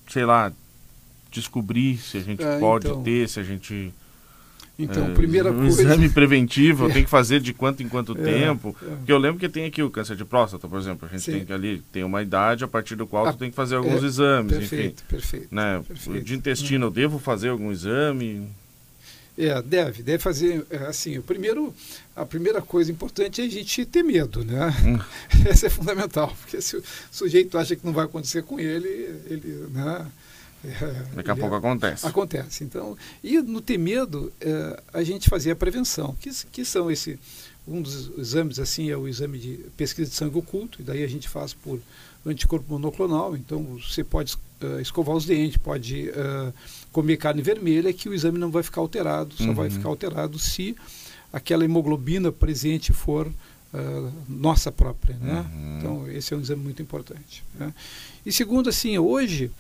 sei 0.07 0.25
lá, 0.25 0.51
descobrir 1.31 1.97
se 1.97 2.17
a 2.17 2.21
gente 2.21 2.43
é, 2.43 2.59
pode 2.59 2.87
então... 2.87 3.01
ter, 3.01 3.27
se 3.27 3.39
a 3.39 3.43
gente 3.43 3.91
então, 4.77 5.07
é, 5.07 5.13
primeira 5.13 5.51
um 5.51 5.59
coisa. 5.59 5.81
exame 5.81 6.09
preventivo, 6.09 6.89
é. 6.89 6.93
tem 6.93 7.03
que 7.03 7.09
fazer 7.09 7.39
de 7.39 7.53
quanto 7.53 7.81
em 7.81 7.87
quanto 7.87 8.11
é, 8.11 8.21
tempo. 8.21 8.75
É. 8.81 8.95
Porque 8.95 9.11
eu 9.11 9.17
lembro 9.17 9.39
que 9.39 9.47
tem 9.47 9.65
aqui 9.65 9.81
o 9.81 9.89
câncer 9.89 10.15
de 10.15 10.25
próstata, 10.25 10.67
por 10.67 10.79
exemplo. 10.79 11.07
A 11.07 11.11
gente 11.11 11.23
Sim. 11.23 11.31
tem 11.31 11.45
que 11.45 11.53
ali, 11.53 11.81
tem 11.91 12.03
uma 12.03 12.21
idade 12.21 12.63
a 12.63 12.67
partir 12.67 12.95
do 12.95 13.07
qual 13.07 13.27
ah, 13.27 13.33
tu 13.33 13.39
tem 13.39 13.49
que 13.49 13.55
fazer 13.55 13.75
alguns 13.75 14.03
é, 14.03 14.05
exames. 14.05 14.57
Perfeito, 14.57 15.03
enfim, 15.03 15.09
perfeito, 15.09 15.47
né? 15.55 15.81
perfeito. 15.87 16.25
De 16.25 16.35
intestino, 16.35 16.87
eu 16.87 16.91
devo 16.91 17.19
fazer 17.19 17.49
algum 17.49 17.71
exame? 17.71 18.47
É, 19.37 19.61
deve, 19.61 20.01
deve 20.01 20.19
fazer 20.19 20.65
é, 20.69 20.77
assim. 20.77 21.17
O 21.17 21.23
primeiro, 21.23 21.73
a 22.15 22.25
primeira 22.25 22.61
coisa 22.61 22.91
importante 22.91 23.41
é 23.41 23.45
a 23.45 23.49
gente 23.49 23.85
ter 23.85 24.03
medo, 24.03 24.45
né? 24.45 24.73
Hum. 24.83 24.99
Essa 25.47 25.67
é 25.67 25.69
fundamental, 25.69 26.33
porque 26.41 26.61
se 26.61 26.77
o 26.77 26.83
sujeito 27.11 27.57
acha 27.57 27.75
que 27.75 27.85
não 27.85 27.91
vai 27.91 28.05
acontecer 28.05 28.43
com 28.43 28.59
ele, 28.59 28.87
ele, 29.29 29.67
né? 29.71 30.05
É, 30.65 31.15
Daqui 31.15 31.31
a 31.31 31.35
pouco 31.35 31.55
acontece. 31.55 32.07
Acontece. 32.07 32.63
Então, 32.63 32.97
e 33.23 33.41
no 33.41 33.61
ter 33.61 33.77
medo, 33.77 34.31
é, 34.41 34.81
a 34.93 35.03
gente 35.03 35.29
fazia 35.29 35.53
a 35.53 35.55
prevenção, 35.55 36.15
que, 36.19 36.29
que 36.51 36.65
são 36.65 36.89
esse 36.89 37.19
um 37.67 37.81
dos 37.81 38.11
exames 38.17 38.59
assim 38.59 38.91
é 38.91 38.97
o 38.97 39.07
exame 39.07 39.39
de 39.39 39.57
pesquisa 39.75 40.09
de 40.09 40.15
sangue 40.15 40.37
oculto, 40.37 40.81
e 40.81 40.83
daí 40.83 41.03
a 41.03 41.07
gente 41.07 41.27
faz 41.27 41.53
por 41.53 41.79
anticorpo 42.25 42.71
monoclonal, 42.71 43.35
então 43.35 43.63
você 43.79 44.03
pode 44.03 44.35
uh, 44.61 44.79
escovar 44.79 45.15
os 45.15 45.25
dentes, 45.25 45.57
pode 45.57 46.09
uh, 46.09 46.53
comer 46.91 47.17
carne 47.17 47.41
vermelha, 47.41 47.93
que 47.93 48.09
o 48.09 48.13
exame 48.13 48.37
não 48.37 48.49
vai 48.49 48.63
ficar 48.63 48.81
alterado, 48.81 49.35
só 49.35 49.45
uhum. 49.45 49.53
vai 49.53 49.69
ficar 49.69 49.89
alterado 49.89 50.39
se 50.39 50.75
aquela 51.31 51.65
hemoglobina 51.65 52.31
presente 52.31 52.93
for 52.93 53.27
uh, 53.27 54.13
nossa 54.27 54.71
própria. 54.71 55.15
Né? 55.17 55.45
Uhum. 55.53 55.77
Então, 55.77 56.11
esse 56.11 56.33
é 56.33 56.37
um 56.37 56.41
exame 56.41 56.63
muito 56.63 56.81
importante. 56.81 57.43
Né? 57.59 57.73
E 58.25 58.31
segundo, 58.31 58.69
assim, 58.69 58.97
hoje 58.97 59.51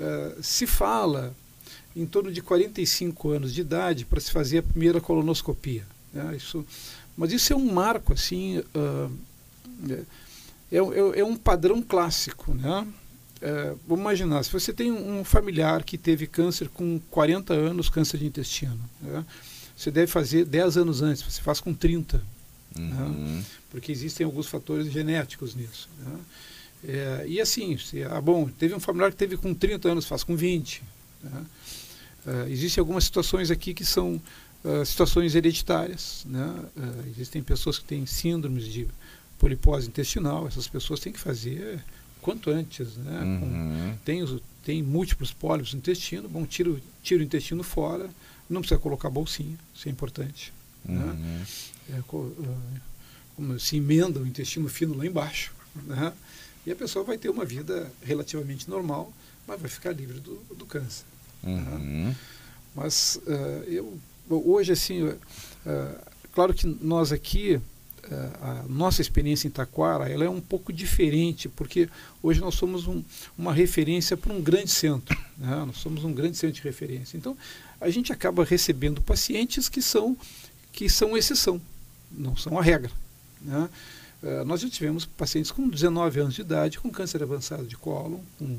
uh, 0.00 0.42
se 0.42 0.66
fala 0.66 1.34
em 1.94 2.06
torno 2.06 2.32
de 2.32 2.40
45 2.40 3.30
anos 3.30 3.52
de 3.52 3.60
idade 3.60 4.04
para 4.04 4.20
se 4.20 4.30
fazer 4.30 4.58
a 4.58 4.62
primeira 4.62 5.00
colonoscopia. 5.00 5.84
Né? 6.12 6.36
Isso, 6.36 6.64
mas 7.16 7.32
isso 7.32 7.52
é 7.52 7.56
um 7.56 7.72
marco, 7.72 8.12
assim, 8.12 8.58
uh, 8.58 9.12
é, 10.72 10.76
é, 10.76 11.20
é, 11.20 11.24
um 11.24 11.36
padrão 11.36 11.82
clássico. 11.82 12.54
Né? 12.54 12.86
Vamos 13.86 14.02
imaginar, 14.02 14.42
se 14.44 14.52
você 14.52 14.72
tem 14.72 14.92
um 14.92 15.24
familiar 15.24 15.82
que 15.82 15.96
teve 15.96 16.26
câncer 16.26 16.68
com 16.68 17.00
40 17.10 17.54
anos, 17.54 17.88
câncer 17.88 18.18
de 18.18 18.26
intestino, 18.26 18.78
né? 19.00 19.24
você 19.76 19.90
deve 19.90 20.06
fazer 20.08 20.44
10 20.44 20.76
anos 20.76 21.00
antes, 21.02 21.22
você 21.22 21.40
faz 21.40 21.58
com 21.58 21.72
30. 21.72 22.18
Né? 22.76 22.96
Uhum. 23.02 23.08
Né? 23.08 23.44
Porque 23.70 23.90
existem 23.90 24.24
alguns 24.24 24.46
fatores 24.46 24.92
genéticos 24.92 25.54
nisso. 25.54 25.88
Né? 25.98 26.20
É, 26.86 27.24
e 27.26 27.40
assim, 27.40 27.76
se, 27.76 28.02
ah, 28.04 28.20
bom, 28.20 28.48
teve 28.48 28.74
um 28.74 28.80
familiar 28.80 29.10
que 29.10 29.16
teve 29.16 29.36
com 29.36 29.54
30 29.54 29.90
anos, 29.90 30.06
faz 30.06 30.24
com 30.24 30.34
20. 30.34 30.82
Né? 31.22 31.46
É, 32.26 32.50
existem 32.50 32.80
algumas 32.80 33.04
situações 33.04 33.50
aqui 33.50 33.74
que 33.74 33.84
são 33.84 34.20
uh, 34.64 34.84
situações 34.84 35.34
hereditárias. 35.34 36.24
Né? 36.26 36.64
Uh, 36.76 37.08
existem 37.10 37.42
pessoas 37.42 37.78
que 37.78 37.84
têm 37.84 38.06
síndromes 38.06 38.64
de 38.64 38.86
polipose 39.38 39.88
intestinal, 39.88 40.46
essas 40.46 40.68
pessoas 40.68 41.00
têm 41.00 41.12
que 41.12 41.20
fazer 41.20 41.82
quanto 42.20 42.50
antes. 42.50 42.96
Né? 42.96 43.20
Uhum. 43.20 43.40
Com, 43.40 43.98
tem, 44.04 44.40
tem 44.64 44.82
múltiplos 44.82 45.32
pólipos 45.32 45.72
no 45.72 45.78
intestino, 45.78 46.28
bom, 46.28 46.44
tira, 46.44 46.74
tira 47.02 47.20
o 47.20 47.24
intestino 47.24 47.62
fora, 47.62 48.08
não 48.48 48.60
precisa 48.60 48.80
colocar 48.80 49.08
bolsinha, 49.08 49.56
isso 49.74 49.88
é 49.88 49.90
importante. 49.90 50.52
Né? 50.84 51.02
Uhum. 51.02 51.14
Né? 51.14 51.46
É, 51.90 52.02
como 52.02 53.58
se 53.58 53.76
emenda 53.76 54.20
o 54.20 54.26
intestino 54.26 54.68
fino 54.68 54.94
lá 54.94 55.06
embaixo. 55.06 55.52
Né? 55.86 56.12
E 56.66 56.72
a 56.72 56.76
pessoa 56.76 57.04
vai 57.04 57.16
ter 57.16 57.28
uma 57.28 57.44
vida 57.44 57.90
relativamente 58.02 58.68
normal, 58.68 59.12
mas 59.46 59.60
vai 59.60 59.70
ficar 59.70 59.92
livre 59.92 60.20
do, 60.20 60.36
do 60.54 60.66
câncer. 60.66 61.04
Uhum. 61.42 62.06
Né? 62.06 62.16
Mas 62.74 63.20
uh, 63.26 63.64
eu, 63.66 63.98
hoje, 64.28 64.72
assim, 64.72 65.02
uh, 65.02 65.18
claro 66.32 66.54
que 66.54 66.66
nós 66.66 67.12
aqui, 67.12 67.56
uh, 67.56 67.62
a 68.42 68.64
nossa 68.68 69.00
experiência 69.00 69.48
em 69.48 69.50
Taquara, 69.50 70.08
ela 70.08 70.24
é 70.24 70.30
um 70.30 70.40
pouco 70.40 70.72
diferente, 70.72 71.48
porque 71.48 71.88
hoje 72.22 72.40
nós 72.40 72.54
somos 72.54 72.86
um, 72.86 73.02
uma 73.36 73.52
referência 73.52 74.16
para 74.16 74.32
um 74.32 74.40
grande 74.40 74.70
centro. 74.70 75.18
Né? 75.36 75.64
Nós 75.66 75.78
somos 75.78 76.04
um 76.04 76.12
grande 76.12 76.36
centro 76.36 76.56
de 76.56 76.62
referência. 76.62 77.16
Então, 77.16 77.36
a 77.80 77.88
gente 77.90 78.12
acaba 78.12 78.44
recebendo 78.44 79.00
pacientes 79.00 79.68
que 79.68 79.80
são, 79.80 80.16
que 80.72 80.88
são 80.88 81.16
exceção, 81.16 81.60
não 82.12 82.36
são 82.36 82.58
a 82.58 82.62
regra. 82.62 82.92
Né? 83.40 83.68
Uh, 84.22 84.44
nós 84.44 84.60
já 84.60 84.68
tivemos 84.68 85.06
pacientes 85.06 85.50
com 85.50 85.68
19 85.68 86.20
anos 86.20 86.34
de 86.34 86.42
idade 86.42 86.78
com 86.78 86.90
câncer 86.90 87.22
avançado 87.22 87.64
de 87.64 87.76
cólon, 87.76 88.20
com, 88.38 88.58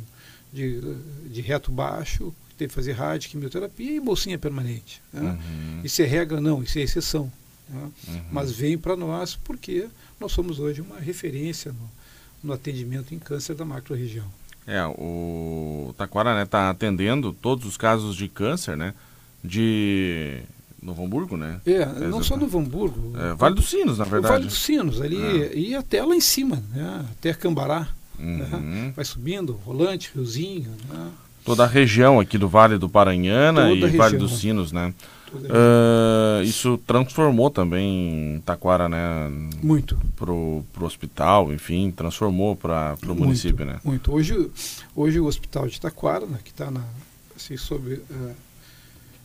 de, 0.51 0.81
de 1.29 1.41
reto 1.41 1.71
baixo, 1.71 2.33
que 2.49 2.55
teve 2.55 2.69
que 2.69 2.75
fazer 2.75 2.93
rádio, 2.93 3.29
quimioterapia 3.29 3.95
e 3.95 3.99
bolsinha 3.99 4.39
permanente. 4.39 5.01
Né? 5.13 5.21
Uhum. 5.21 5.81
Isso 5.83 6.01
é 6.01 6.05
regra? 6.05 6.41
Não, 6.41 6.63
isso 6.63 6.79
é 6.79 6.81
exceção. 6.81 7.31
Né? 7.69 7.91
Uhum. 8.07 8.21
Mas 8.31 8.51
vem 8.51 8.77
para 8.77 8.95
nós 8.95 9.35
porque 9.35 9.87
nós 10.19 10.31
somos 10.31 10.59
hoje 10.59 10.81
uma 10.81 10.99
referência 10.99 11.71
no, 11.71 11.89
no 12.43 12.53
atendimento 12.53 13.13
em 13.13 13.19
câncer 13.19 13.55
da 13.55 13.63
macro-região. 13.63 14.25
É, 14.65 14.85
o 14.85 15.93
Taquara 15.97 16.31
está 16.31 16.39
né, 16.39 16.45
tá 16.45 16.69
atendendo 16.69 17.33
todos 17.33 17.65
os 17.65 17.77
casos 17.77 18.15
de 18.15 18.27
câncer, 18.27 18.77
né? 18.77 18.93
De 19.43 20.43
Novo 20.81 21.05
Hamburgo, 21.05 21.37
né? 21.37 21.61
É, 21.65 21.85
não 22.07 22.23
só 22.23 22.35
Novo 22.35 22.57
Hamburgo. 22.57 23.13
É, 23.17 23.33
vale 23.35 23.55
dos 23.55 23.69
Sinos, 23.69 23.99
na 23.99 24.05
verdade. 24.05 24.33
Vale 24.33 24.45
dos 24.45 24.63
Sinos, 24.63 24.99
ali, 24.99 25.21
é. 25.21 25.55
e 25.55 25.75
até 25.75 26.03
lá 26.03 26.15
em 26.15 26.21
cima, 26.21 26.61
né? 26.73 27.05
até 27.11 27.33
Cambará. 27.33 27.87
Uhum. 28.19 28.37
Né? 28.37 28.93
Vai 28.95 29.05
subindo, 29.05 29.53
Rolante, 29.65 30.11
Riozinho. 30.13 30.71
Né? 30.89 31.11
Toda 31.45 31.63
a 31.63 31.67
região 31.67 32.19
aqui 32.19 32.37
do 32.37 32.47
Vale 32.47 32.77
do 32.77 32.89
Paranhana 32.89 33.67
Toda 33.67 33.87
e 33.87 33.97
Vale 33.97 34.17
dos 34.17 34.39
Sinos, 34.39 34.71
né? 34.71 34.93
Uh, 35.33 36.43
isso 36.43 36.77
transformou 36.85 37.49
também 37.49 38.41
Taquara, 38.45 38.89
né? 38.89 39.31
Muito. 39.63 39.97
Pro, 40.15 40.63
pro 40.73 40.85
hospital, 40.85 41.53
enfim, 41.53 41.89
transformou 41.89 42.55
para 42.55 42.97
o 43.07 43.15
município, 43.15 43.65
né? 43.65 43.79
Muito. 43.83 44.13
Hoje, 44.13 44.51
hoje 44.93 45.19
o 45.19 45.25
hospital 45.25 45.67
de 45.67 45.79
Taquara, 45.79 46.25
né, 46.25 46.37
que 46.43 46.51
está 46.51 46.69
assim, 47.35 47.55
sob 47.55 47.93
uh, 47.93 48.35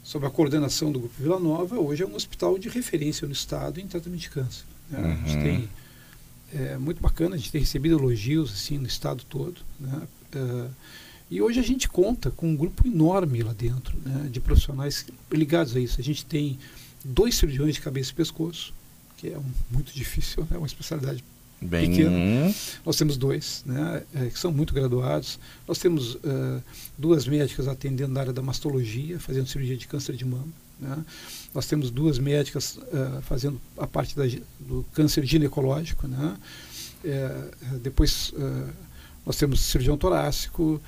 sob 0.07 0.25
a 0.25 0.31
coordenação 0.31 0.93
do 0.93 1.01
Grupo 1.01 1.15
Vila 1.21 1.41
Nova, 1.41 1.81
hoje 1.81 2.05
é 2.05 2.07
um 2.07 2.15
hospital 2.15 2.57
de 2.57 2.69
referência 2.69 3.27
no 3.27 3.33
Estado 3.33 3.81
em 3.81 3.89
tratamento 3.89 4.21
de 4.21 4.31
câncer. 4.31 4.65
Né? 4.89 5.01
Uhum. 5.01 5.11
A 5.11 5.15
gente 5.17 5.37
uhum. 5.37 5.43
tem, 5.43 5.69
é 6.55 6.79
muito 6.79 7.03
bacana, 7.03 7.35
a 7.35 7.39
gente 7.39 7.51
tem 7.51 7.61
recebido 7.61 7.99
elogios 7.99 8.53
assim 8.53 8.79
no 8.79 8.87
Estado 8.87 9.25
todo. 9.29 9.61
Né? 9.81 10.03
Uh, 10.37 10.71
e 11.29 11.43
hoje 11.43 11.59
a 11.59 11.63
gente 11.63 11.89
conta 11.89 12.31
com 12.31 12.49
um 12.49 12.55
grupo 12.55 12.87
enorme 12.87 13.43
lá 13.43 13.53
dentro, 13.53 13.99
né, 13.99 14.29
de 14.31 14.39
profissionais 14.39 15.07
ligados 15.29 15.75
a 15.75 15.81
isso. 15.81 16.01
A 16.01 16.05
gente 16.05 16.25
tem 16.25 16.57
dois 17.05 17.35
cirurgiões 17.35 17.75
de 17.75 17.81
cabeça 17.81 18.13
e 18.13 18.15
pescoço, 18.15 18.73
que 19.17 19.31
é 19.31 19.37
um, 19.37 19.53
muito 19.73 19.91
difícil, 19.93 20.47
é 20.49 20.55
né, 20.55 20.59
uma 20.59 20.69
especialidade 20.69 21.25
Bem... 21.61 21.91
pequena. 21.91 22.55
Nós 22.85 22.97
temos 22.97 23.17
dois, 23.17 23.63
né, 23.65 24.03
é, 24.15 24.27
que 24.27 24.39
são 24.39 24.53
muito 24.53 24.75
graduados. 24.75 25.39
Nós 25.67 25.79
temos 25.79 26.15
uh, 26.17 26.63
duas 26.99 27.27
médicas 27.27 27.67
atendendo 27.67 28.13
na 28.13 28.21
área 28.21 28.33
da 28.33 28.43
mastologia, 28.43 29.19
fazendo 29.19 29.49
cirurgia 29.49 29.77
de 29.77 29.89
câncer 29.89 30.17
de 30.17 30.25
mama. 30.25 30.49
Né. 30.79 31.05
Nós 31.55 31.67
temos 31.67 31.91
duas 31.91 32.19
médicas 32.19 32.77
uh, 32.77 33.23
fazendo 33.23 33.61
a 33.77 33.87
parte 33.87 34.15
da, 34.15 34.25
do 34.61 34.85
câncer 34.93 35.25
ginecológico. 35.25 36.07
Né. 36.07 36.37
É, 37.05 37.49
depois 37.83 38.31
uh, 38.31 38.73
nós 39.25 39.37
temos 39.37 39.61
cirurgião 39.61 39.97
torácico 39.97 40.81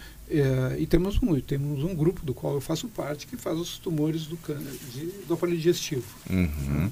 e 0.78 0.86
temos 0.86 1.18
um, 1.22 1.40
temos 1.40 1.82
um 1.82 1.94
grupo 1.94 2.24
do 2.24 2.34
qual 2.34 2.54
eu 2.54 2.60
faço 2.60 2.86
parte 2.88 3.26
que 3.26 3.36
faz 3.36 3.58
os 3.58 3.78
tumores 3.78 4.26
do, 4.26 4.36
câncer, 4.36 4.78
de, 4.92 5.06
do 5.26 5.34
aparelho 5.34 5.56
digestivo. 5.56 6.04
Uhum. 6.28 6.90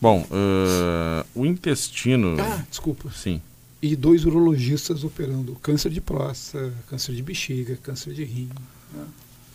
Bom, 0.00 0.20
uh, 0.30 1.26
o 1.34 1.44
intestino. 1.44 2.36
Ah, 2.40 2.64
desculpa. 2.68 3.10
Sim. 3.10 3.42
E 3.82 3.96
dois 3.96 4.24
urologistas 4.24 5.04
operando 5.04 5.54
câncer 5.56 5.90
de 5.90 6.00
próstata, 6.00 6.72
câncer 6.88 7.14
de 7.14 7.22
bexiga, 7.22 7.76
câncer 7.76 8.14
de 8.14 8.24
rim. 8.24 8.48
Né? 8.92 9.04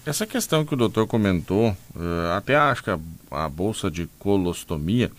Essa 0.05 0.27
questão 0.27 0.65
que 0.65 0.73
o 0.73 0.77
doutor 0.77 1.07
comentou, 1.07 1.69
uh, 1.69 2.35
até 2.35 2.57
acho 2.57 2.83
que 2.83 2.89
a, 2.89 2.99
a, 3.31 3.47
bolsa 3.47 3.89
de 3.89 4.09
colostomia, 4.19 5.09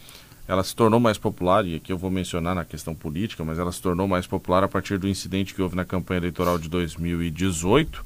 ela 0.47 0.63
se 0.63 0.77
tornou 0.77 1.01
mais 1.01 1.17
popular, 1.17 1.67
e 1.67 1.77
aqui 1.77 1.91
eu 1.91 1.97
vou 1.97 2.11
mencionar 2.11 2.55
na 2.55 2.67
questão 2.67 2.95
política, 2.95 3.43
mas 3.43 3.59
ela 3.59 3.73
se 3.73 3.81
tornou 3.81 4.07
mais 4.07 4.27
popular 4.27 4.63
a 4.63 4.69
partir 4.69 4.99
do 4.99 5.09
incidente 5.09 5.55
que 5.55 5.63
houve 5.63 5.75
na 5.75 5.87
campanha 5.87 6.19
eleitoral 6.19 6.59
de 6.59 6.69
2018, 6.69 8.05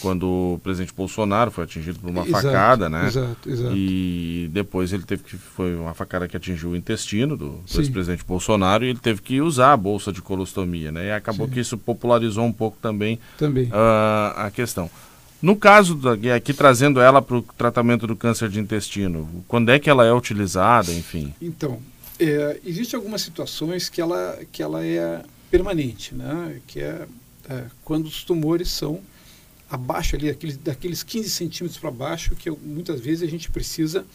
quando 0.00 0.54
o 0.54 0.60
presidente 0.62 0.92
Bolsonaro 0.94 1.50
foi 1.50 1.64
atingido 1.64 1.98
por 1.98 2.10
uma 2.10 2.26
exato, 2.26 2.42
facada, 2.42 2.88
né? 2.88 3.06
Exato, 3.06 3.50
exato. 3.50 3.76
E 3.76 4.48
depois 4.52 4.92
ele 4.92 5.04
teve 5.04 5.22
que 5.22 5.36
foi 5.36 5.74
uma 5.74 5.94
facada 5.94 6.28
que 6.28 6.36
atingiu 6.36 6.70
o 6.70 6.76
intestino 6.76 7.36
do, 7.36 7.50
do 7.50 7.80
ex-presidente 7.80 8.24
Bolsonaro 8.24 8.84
e 8.84 8.88
ele 8.90 8.98
teve 8.98 9.22
que 9.22 9.40
usar 9.40 9.72
a 9.72 9.76
bolsa 9.76 10.12
de 10.12 10.20
colostomia, 10.20 10.92
né? 10.92 11.06
E 11.06 11.12
acabou 11.12 11.46
Sim. 11.46 11.52
que 11.54 11.60
isso 11.60 11.78
popularizou 11.78 12.44
um 12.44 12.52
pouco 12.52 12.76
também, 12.80 13.18
também. 13.38 13.66
Uh, 13.66 14.36
a 14.36 14.50
questão. 14.54 14.90
No 15.40 15.54
caso, 15.54 15.94
da, 15.94 16.34
aqui 16.34 16.52
trazendo 16.52 17.00
ela 17.00 17.20
para 17.20 17.36
o 17.36 17.42
tratamento 17.42 18.06
do 18.06 18.16
câncer 18.16 18.48
de 18.48 18.58
intestino, 18.58 19.44
quando 19.46 19.70
é 19.70 19.78
que 19.78 19.88
ela 19.88 20.04
é 20.04 20.12
utilizada, 20.12 20.92
enfim? 20.92 21.34
Então, 21.40 21.78
é, 22.18 22.60
existem 22.64 22.96
algumas 22.96 23.22
situações 23.22 23.88
que 23.88 24.00
ela, 24.00 24.38
que 24.50 24.62
ela 24.62 24.84
é 24.84 25.22
permanente, 25.50 26.14
né? 26.14 26.60
Que 26.66 26.80
é, 26.80 27.06
é 27.48 27.64
quando 27.84 28.06
os 28.06 28.24
tumores 28.24 28.70
são 28.70 29.00
abaixo 29.70 30.16
ali, 30.16 30.30
aqueles, 30.30 30.56
daqueles 30.56 31.02
15 31.02 31.30
centímetros 31.30 31.78
para 31.78 31.90
baixo, 31.90 32.36
que 32.36 32.50
muitas 32.50 33.00
vezes 33.00 33.22
a 33.22 33.30
gente 33.30 33.50
precisa, 33.50 34.06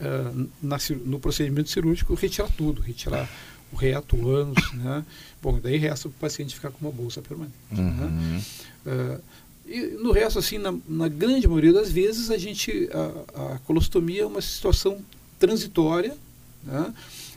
uh, 0.00 0.48
na, 0.62 0.78
no 1.04 1.20
procedimento 1.20 1.68
cirúrgico, 1.68 2.14
retirar 2.14 2.48
tudo, 2.56 2.80
retirar 2.80 3.28
o 3.72 3.76
reto, 3.76 4.16
o 4.16 4.30
ânus, 4.30 4.72
né? 4.74 5.04
Bom, 5.42 5.58
daí 5.60 5.76
resta 5.76 6.08
o 6.08 6.10
paciente 6.10 6.54
ficar 6.54 6.70
com 6.70 6.86
uma 6.86 6.92
bolsa 6.92 7.20
permanente. 7.20 7.54
Né? 7.70 7.82
Uhum. 7.82 8.10
Né? 8.10 8.42
Uh, 8.86 9.22
e 9.68 9.80
no 10.00 10.12
resto, 10.12 10.38
assim, 10.38 10.58
na, 10.58 10.72
na, 10.88 11.08
grande 11.08 11.46
maioria 11.48 11.72
das 11.72 11.90
vezes, 11.90 12.30
a 12.30 12.38
gente, 12.38 12.88
a, 12.92 13.54
a 13.54 13.58
colostomia 13.60 14.22
é 14.22 14.26
uma 14.26 14.40
situação 14.40 14.98
transitória, 15.38 16.16
né? 16.62 16.94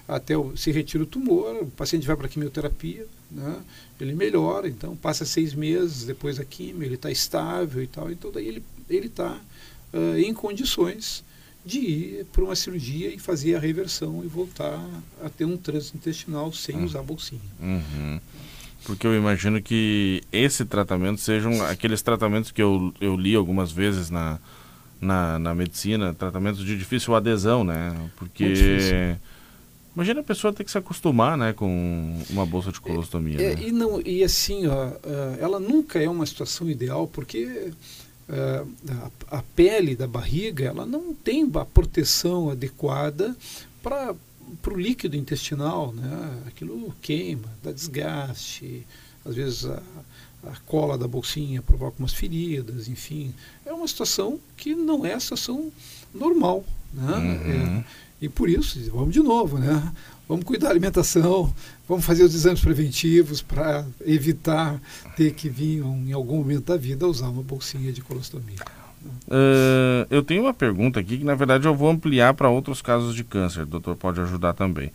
até 0.07 0.37
o, 0.37 0.55
se 0.55 0.71
retira 0.71 1.03
o 1.03 1.07
tumor, 1.07 1.63
o 1.63 1.67
paciente 1.67 2.05
vai 2.05 2.15
para 2.15 2.27
a 2.27 2.29
quimioterapia, 2.29 3.05
né? 3.31 3.61
ele 3.99 4.13
melhora, 4.13 4.67
então 4.67 4.95
passa 4.95 5.25
seis 5.25 5.53
meses 5.53 6.05
depois 6.05 6.37
da 6.37 6.45
quimio, 6.45 6.83
ele 6.83 6.95
está 6.95 7.11
estável 7.11 7.83
e 7.83 7.87
tal, 7.87 8.11
então 8.11 8.31
daí 8.31 8.47
ele 8.47 8.63
ele 8.89 9.07
está 9.07 9.37
uh, 9.93 10.17
em 10.17 10.33
condições 10.33 11.23
de 11.65 11.79
ir 11.79 12.25
para 12.31 12.43
uma 12.43 12.55
cirurgia 12.55 13.13
e 13.13 13.19
fazer 13.19 13.55
a 13.55 13.59
reversão 13.59 14.23
e 14.23 14.27
voltar 14.27 14.83
a 15.23 15.29
ter 15.29 15.45
um 15.45 15.57
trânsito 15.57 15.97
intestinal 15.97 16.51
sem 16.51 16.75
uhum. 16.75 16.85
usar 16.85 17.03
bolsinha. 17.03 17.41
Uhum. 17.59 18.19
Porque 18.85 19.05
eu 19.05 19.15
imagino 19.15 19.61
que 19.61 20.23
esse 20.31 20.65
tratamento 20.65 21.19
sejam 21.19 21.63
aqueles 21.65 22.01
tratamentos 22.01 22.49
que 22.49 22.61
eu, 22.61 22.93
eu 22.99 23.15
li 23.15 23.35
algumas 23.35 23.71
vezes 23.71 24.09
na, 24.09 24.39
na, 25.01 25.37
na 25.37 25.53
medicina, 25.53 26.13
tratamentos 26.13 26.63
de 26.63 26.77
difícil 26.77 27.13
adesão, 27.13 27.63
né? 27.63 27.93
Porque 28.15 29.17
Imagina 29.95 30.21
a 30.21 30.23
pessoa 30.23 30.53
ter 30.53 30.63
que 30.63 30.71
se 30.71 30.77
acostumar, 30.77 31.37
né, 31.37 31.51
com 31.53 32.21
uma 32.29 32.45
bolsa 32.45 32.71
de 32.71 32.79
colostomia. 32.79 33.41
É, 33.41 33.55
né? 33.55 33.63
e, 33.67 33.71
não, 33.71 33.99
e 34.01 34.23
assim, 34.23 34.67
ó, 34.67 34.91
ela 35.39 35.59
nunca 35.59 36.01
é 36.01 36.09
uma 36.09 36.25
situação 36.25 36.69
ideal, 36.69 37.07
porque 37.07 37.71
a, 38.29 39.37
a, 39.37 39.43
pele 39.55 39.95
da 39.95 40.07
barriga 40.07 40.65
ela 40.65 40.85
não 40.85 41.13
tem 41.13 41.49
a 41.55 41.65
proteção 41.65 42.49
adequada 42.49 43.35
para 43.81 44.15
o 44.67 44.77
líquido 44.77 45.15
intestinal, 45.15 45.91
né? 45.91 46.43
Aquilo 46.47 46.93
queima, 47.01 47.47
dá 47.63 47.71
desgaste, 47.71 48.85
às 49.25 49.35
vezes 49.35 49.65
a, 49.65 49.81
a 50.43 50.55
cola 50.65 50.97
da 50.97 51.07
bolsinha 51.07 51.61
provoca 51.61 51.95
umas 51.99 52.13
feridas, 52.13 52.87
enfim. 52.87 53.33
É 53.65 53.73
uma 53.73 53.87
situação 53.87 54.39
que 54.55 54.75
não 54.75 55.05
é 55.05 55.13
a 55.13 55.19
situação 55.19 55.71
normal. 56.13 56.63
Né? 56.93 57.13
Uhum. 57.13 57.79
É, 57.79 57.85
e 58.21 58.27
por 58.27 58.49
isso, 58.49 58.79
vamos 58.91 59.13
de 59.13 59.21
novo, 59.21 59.57
né? 59.57 59.91
Vamos 60.27 60.45
cuidar 60.45 60.67
da 60.67 60.73
alimentação, 60.73 61.51
vamos 61.87 62.05
fazer 62.05 62.23
os 62.23 62.35
exames 62.35 62.61
preventivos 62.61 63.41
para 63.41 63.85
evitar 64.05 64.79
ter 65.15 65.33
que 65.33 65.49
vir 65.49 65.83
em 65.83 66.13
algum 66.13 66.37
momento 66.37 66.65
da 66.65 66.77
vida 66.77 67.07
usar 67.07 67.29
uma 67.29 67.41
bolsinha 67.41 67.91
de 67.91 68.01
colostomia. 68.01 68.59
Uh, 69.27 70.05
eu 70.09 70.21
tenho 70.21 70.43
uma 70.43 70.53
pergunta 70.53 70.99
aqui 70.99 71.17
que 71.19 71.23
na 71.23 71.33
verdade 71.33 71.65
eu 71.65 71.73
vou 71.73 71.89
ampliar 71.89 72.33
para 72.33 72.49
outros 72.49 72.81
casos 72.81 73.15
de 73.15 73.23
câncer. 73.23 73.63
O 73.63 73.65
doutor 73.65 73.95
pode 73.95 74.19
ajudar 74.21 74.53
também. 74.53 74.87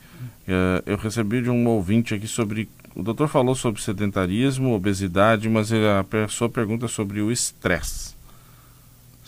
Uh, 0.46 0.82
eu 0.84 0.96
recebi 0.96 1.40
de 1.42 1.50
um 1.50 1.66
ouvinte 1.66 2.14
aqui 2.14 2.28
sobre. 2.28 2.68
O 2.94 3.02
doutor 3.02 3.26
falou 3.28 3.54
sobre 3.54 3.82
sedentarismo, 3.82 4.74
obesidade, 4.74 5.48
mas 5.48 5.72
a 5.72 6.04
pessoa 6.04 6.48
pergunta 6.48 6.86
sobre 6.86 7.20
o 7.20 7.32
estresse. 7.32 8.13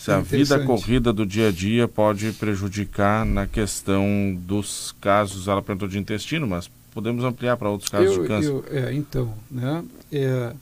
Se 0.06 0.12
a 0.12 0.20
vida 0.20 0.60
corrida 0.60 1.12
do 1.12 1.26
dia 1.26 1.48
a 1.48 1.50
dia 1.50 1.88
pode 1.88 2.30
prejudicar 2.34 3.26
na 3.26 3.44
questão 3.44 4.38
dos 4.38 4.94
casos, 5.00 5.48
ela 5.48 5.60
perguntou 5.60 5.88
de 5.88 5.98
intestino, 5.98 6.46
mas 6.46 6.70
podemos 6.94 7.24
ampliar 7.24 7.56
para 7.56 7.68
outros 7.68 7.90
casos 7.90 8.14
eu, 8.14 8.22
de 8.22 8.28
câncer. 8.28 8.50
Eu, 8.50 8.64
é, 8.70 8.94
então, 8.94 9.34
né, 9.50 9.84
é, 10.12 10.52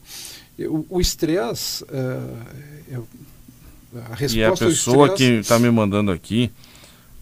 o 0.58 0.98
estresse, 0.98 1.84
é, 1.92 2.94
é, 2.94 3.00
a 4.10 4.14
resposta 4.14 4.38
E 4.38 4.44
a 4.44 4.52
pessoa 4.52 5.14
que 5.14 5.24
está 5.24 5.58
me 5.58 5.70
mandando 5.70 6.10
aqui, 6.10 6.50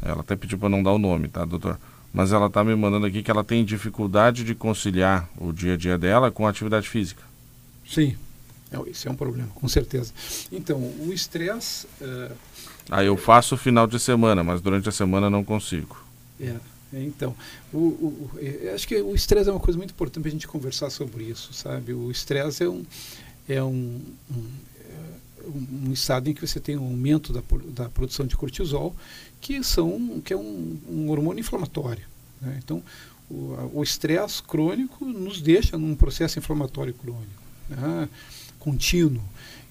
ela 0.01 0.21
até 0.21 0.37
pediu 0.37 0.59
para 0.59 0.69
não 0.69 0.81
dar 0.81 0.93
o 0.93 0.99
nome, 0.99 1.27
tá, 1.27 1.45
doutor? 1.45 1.77
Mas 2.15 2.33
ela 2.33 2.47
está 2.47 2.63
me 2.63 2.77
mandando 2.77 3.05
aqui 3.05 3.21
que 3.21 3.33
ela 3.33 3.43
tem 3.43 3.65
dificuldade 3.65 4.45
de 4.45 4.55
conciliar 4.55 5.29
o 5.37 5.53
dia 5.53 5.75
a 5.75 5.77
dia 5.77 5.99
dela 5.99 6.31
com 6.31 6.47
a 6.47 6.51
atividade 6.51 6.89
física. 6.89 7.25
Sim, 7.85 8.15
é, 8.15 8.32
isso 8.87 9.09
é 9.09 9.11
um 9.11 9.15
problema, 9.15 9.49
com 9.55 9.69
certeza. 9.69 10.13
Então, 10.51 10.79
o 10.79 11.13
estresse. 11.13 11.87
Uh, 12.01 12.35
ah, 12.91 13.05
eu 13.05 13.17
faço 13.17 13.57
final 13.57 13.87
de 13.87 13.99
semana, 13.99 14.43
mas 14.43 14.61
durante 14.61 14.89
a 14.89 14.93
semana 14.93 15.31
não 15.31 15.45
consigo. 15.45 16.05
É, 16.41 16.57
é 16.93 17.03
então. 17.03 17.35
O, 17.73 17.79
o, 17.79 18.31
o 18.35 18.75
acho 18.75 18.87
que 18.89 19.01
o 19.01 19.15
estresse 19.15 19.49
é 19.49 19.53
uma 19.53 19.61
coisa 19.61 19.79
muito 19.79 19.93
importante 19.93 20.23
para 20.23 20.29
a 20.29 20.33
gente 20.33 20.49
conversar 20.49 20.91
sobre 20.91 21.25
isso, 21.25 21.53
sabe? 21.53 21.93
O 21.93 22.11
estresse 22.11 22.65
é 22.65 22.69
um. 22.69 22.85
É 23.49 23.63
um, 23.63 24.01
um, 24.31 24.47
é 25.45 25.89
um 25.89 25.93
estado 25.93 26.29
em 26.29 26.35
que 26.35 26.47
você 26.47 26.61
tem 26.61 26.77
um 26.77 26.85
aumento 26.85 27.33
da, 27.33 27.43
da 27.75 27.89
produção 27.89 28.25
de 28.27 28.37
cortisol, 28.37 28.95
que, 29.41 29.63
são, 29.65 30.21
que 30.25 30.33
é 30.33 30.37
um, 30.37 30.79
um 30.89 31.11
hormônio 31.11 31.41
inflamatório. 31.41 32.05
Né? 32.41 32.61
Então, 32.63 32.83
o 33.73 33.83
estresse 33.83 34.43
crônico 34.43 35.05
nos 35.05 35.41
deixa 35.41 35.79
num 35.79 35.95
processo 35.95 36.39
inflamatório 36.39 36.93
crônico. 36.93 37.43
Né? 37.69 38.09
Contínuo. 38.63 39.23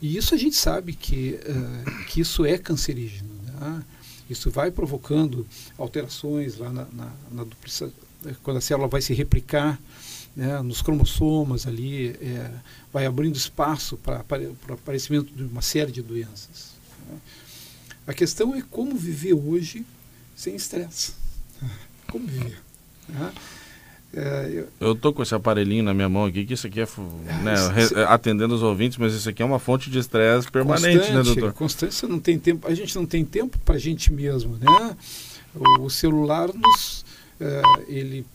E 0.01 0.17
isso 0.17 0.35
a 0.35 0.37
gente 0.37 0.57
sabe 0.57 0.93
que, 0.93 1.39
uh, 1.45 2.05
que 2.07 2.19
isso 2.19 2.45
é 2.45 2.57
cancerígeno. 2.57 3.29
Né? 3.43 3.83
Isso 4.29 4.51
vai 4.51 4.69
provocando 4.69 5.47
alterações 5.77 6.57
lá 6.57 6.69
na, 6.69 6.85
na, 6.91 7.11
na 7.31 7.45
quando 8.43 8.57
a 8.57 8.61
célula 8.61 8.87
vai 8.87 9.01
se 9.01 9.13
replicar 9.13 9.79
né, 10.35 10.61
nos 10.61 10.81
cromossomas 10.81 11.65
ali, 11.65 12.09
é, 12.09 12.51
vai 12.91 13.05
abrindo 13.05 13.35
espaço 13.35 13.97
para 13.97 14.23
o 14.69 14.73
aparecimento 14.73 15.33
de 15.33 15.43
uma 15.43 15.61
série 15.61 15.91
de 15.91 16.01
doenças. 16.01 16.73
Né? 17.09 17.17
A 18.05 18.13
questão 18.13 18.53
é 18.53 18.61
como 18.61 18.95
viver 18.95 19.33
hoje 19.33 19.85
sem 20.35 20.55
estresse. 20.55 21.13
Como 22.11 22.27
viver. 22.27 22.61
Né? 23.07 23.31
É, 24.13 24.65
eu 24.79 24.91
estou 24.91 25.13
com 25.13 25.23
esse 25.23 25.33
aparelhinho 25.33 25.83
na 25.83 25.93
minha 25.93 26.09
mão 26.09 26.25
aqui, 26.25 26.45
que 26.45 26.53
isso 26.53 26.67
aqui 26.67 26.81
é, 26.81 26.85
né, 27.43 27.53
é, 27.95 28.03
atendendo 28.03 28.53
os 28.53 28.61
ouvintes, 28.61 28.97
mas 28.97 29.13
isso 29.13 29.29
aqui 29.29 29.41
é 29.41 29.45
uma 29.45 29.59
fonte 29.59 29.89
de 29.89 29.99
estresse 29.99 30.51
permanente, 30.51 31.11
né, 31.11 31.23
doutor? 31.23 31.53
Constância 31.53 32.07
não 32.09 32.19
tem 32.19 32.37
tempo, 32.37 32.67
a 32.67 32.73
gente 32.73 32.93
não 32.95 33.05
tem 33.05 33.23
tempo 33.23 33.57
para 33.59 33.75
a 33.75 33.79
gente 33.79 34.11
mesmo, 34.11 34.57
né? 34.57 34.97
O, 35.55 35.83
o 35.83 35.89
celular 35.89 36.49
nos, 36.53 37.05
é, 37.39 37.61
ele, 37.87 38.25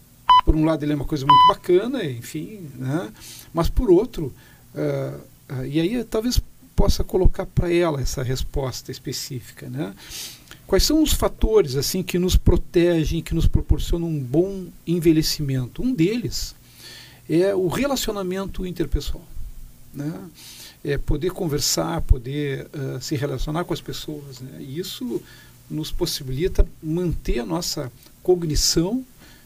por 0.46 0.56
um 0.56 0.64
lado 0.64 0.82
ele 0.82 0.92
é 0.92 0.96
uma 0.96 1.04
coisa 1.04 1.26
muito 1.26 1.46
bacana, 1.48 2.02
enfim, 2.04 2.70
né? 2.74 3.12
Mas 3.52 3.68
por 3.68 3.90
outro, 3.90 4.32
é, 4.74 5.14
é 5.50 5.66
e 5.68 5.78
aí 5.78 6.04
talvez 6.04 6.40
possa 6.74 7.04
colocar 7.04 7.44
para 7.44 7.70
ela 7.70 8.00
essa 8.00 8.22
resposta 8.22 8.90
específica, 8.90 9.68
né? 9.68 9.94
Quais 10.66 10.82
são 10.82 11.02
os 11.02 11.12
fatores 11.12 11.76
assim 11.76 12.02
que 12.02 12.18
nos 12.18 12.36
protegem, 12.36 13.22
que 13.22 13.34
nos 13.34 13.46
proporcionam 13.46 14.08
um 14.08 14.18
bom 14.18 14.66
envelhecimento? 14.86 15.80
Um 15.80 15.94
deles 15.94 16.56
é 17.30 17.54
o 17.54 17.68
relacionamento 17.68 18.66
interpessoal. 18.66 19.24
Né? 19.94 20.12
É 20.84 20.98
poder 20.98 21.30
conversar, 21.30 22.00
poder 22.02 22.66
uh, 22.66 23.00
se 23.00 23.14
relacionar 23.14 23.64
com 23.64 23.72
as 23.72 23.80
pessoas. 23.80 24.40
Né? 24.40 24.58
E 24.60 24.78
isso 24.78 25.22
nos 25.70 25.92
possibilita 25.92 26.66
manter 26.82 27.40
a 27.40 27.46
nossa 27.46 27.90
cognição 28.22 29.04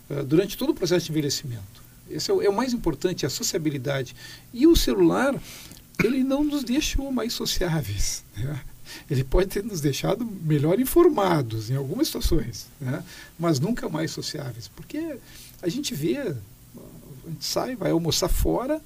uh, 0.09 0.25
durante 0.25 0.57
todo 0.57 0.71
o 0.71 0.75
processo 0.75 1.07
de 1.07 1.13
envelhecimento. 1.13 1.83
Esse 2.11 2.31
é 2.31 2.35
o, 2.35 2.43
é 2.43 2.49
o 2.49 2.57
mais 2.57 2.73
importante, 2.73 3.27
a 3.27 3.31
sociabilidade. 3.31 4.17
E 4.55 4.67
o 4.67 4.75
celular, 4.75 5.35
ele 6.03 6.25
não 6.25 6.43
nos 6.43 6.65
deixa 6.65 7.01
mais 7.11 7.35
sociáveis. 7.35 8.25
Né? 8.37 8.61
Ele 9.11 9.25
pode 9.25 9.49
ter 9.49 9.65
nos 9.65 9.81
deixado 9.81 10.25
melhor 10.25 10.79
informados 10.81 11.71
em 11.71 11.77
algumas 11.77 12.09
situações, 12.09 12.67
né? 12.81 13.03
mas 13.39 13.61
nunca 13.61 13.89
mais 13.89 14.11
sociáveis, 14.11 14.69
porque 14.69 15.17
a 15.63 15.69
gente 15.69 15.95
vê, 15.95 16.19
a 16.19 16.35
gente 17.29 17.45
sai, 17.45 17.77
vai 17.77 17.91
almoçar 17.91 18.29
fora, 18.29 18.81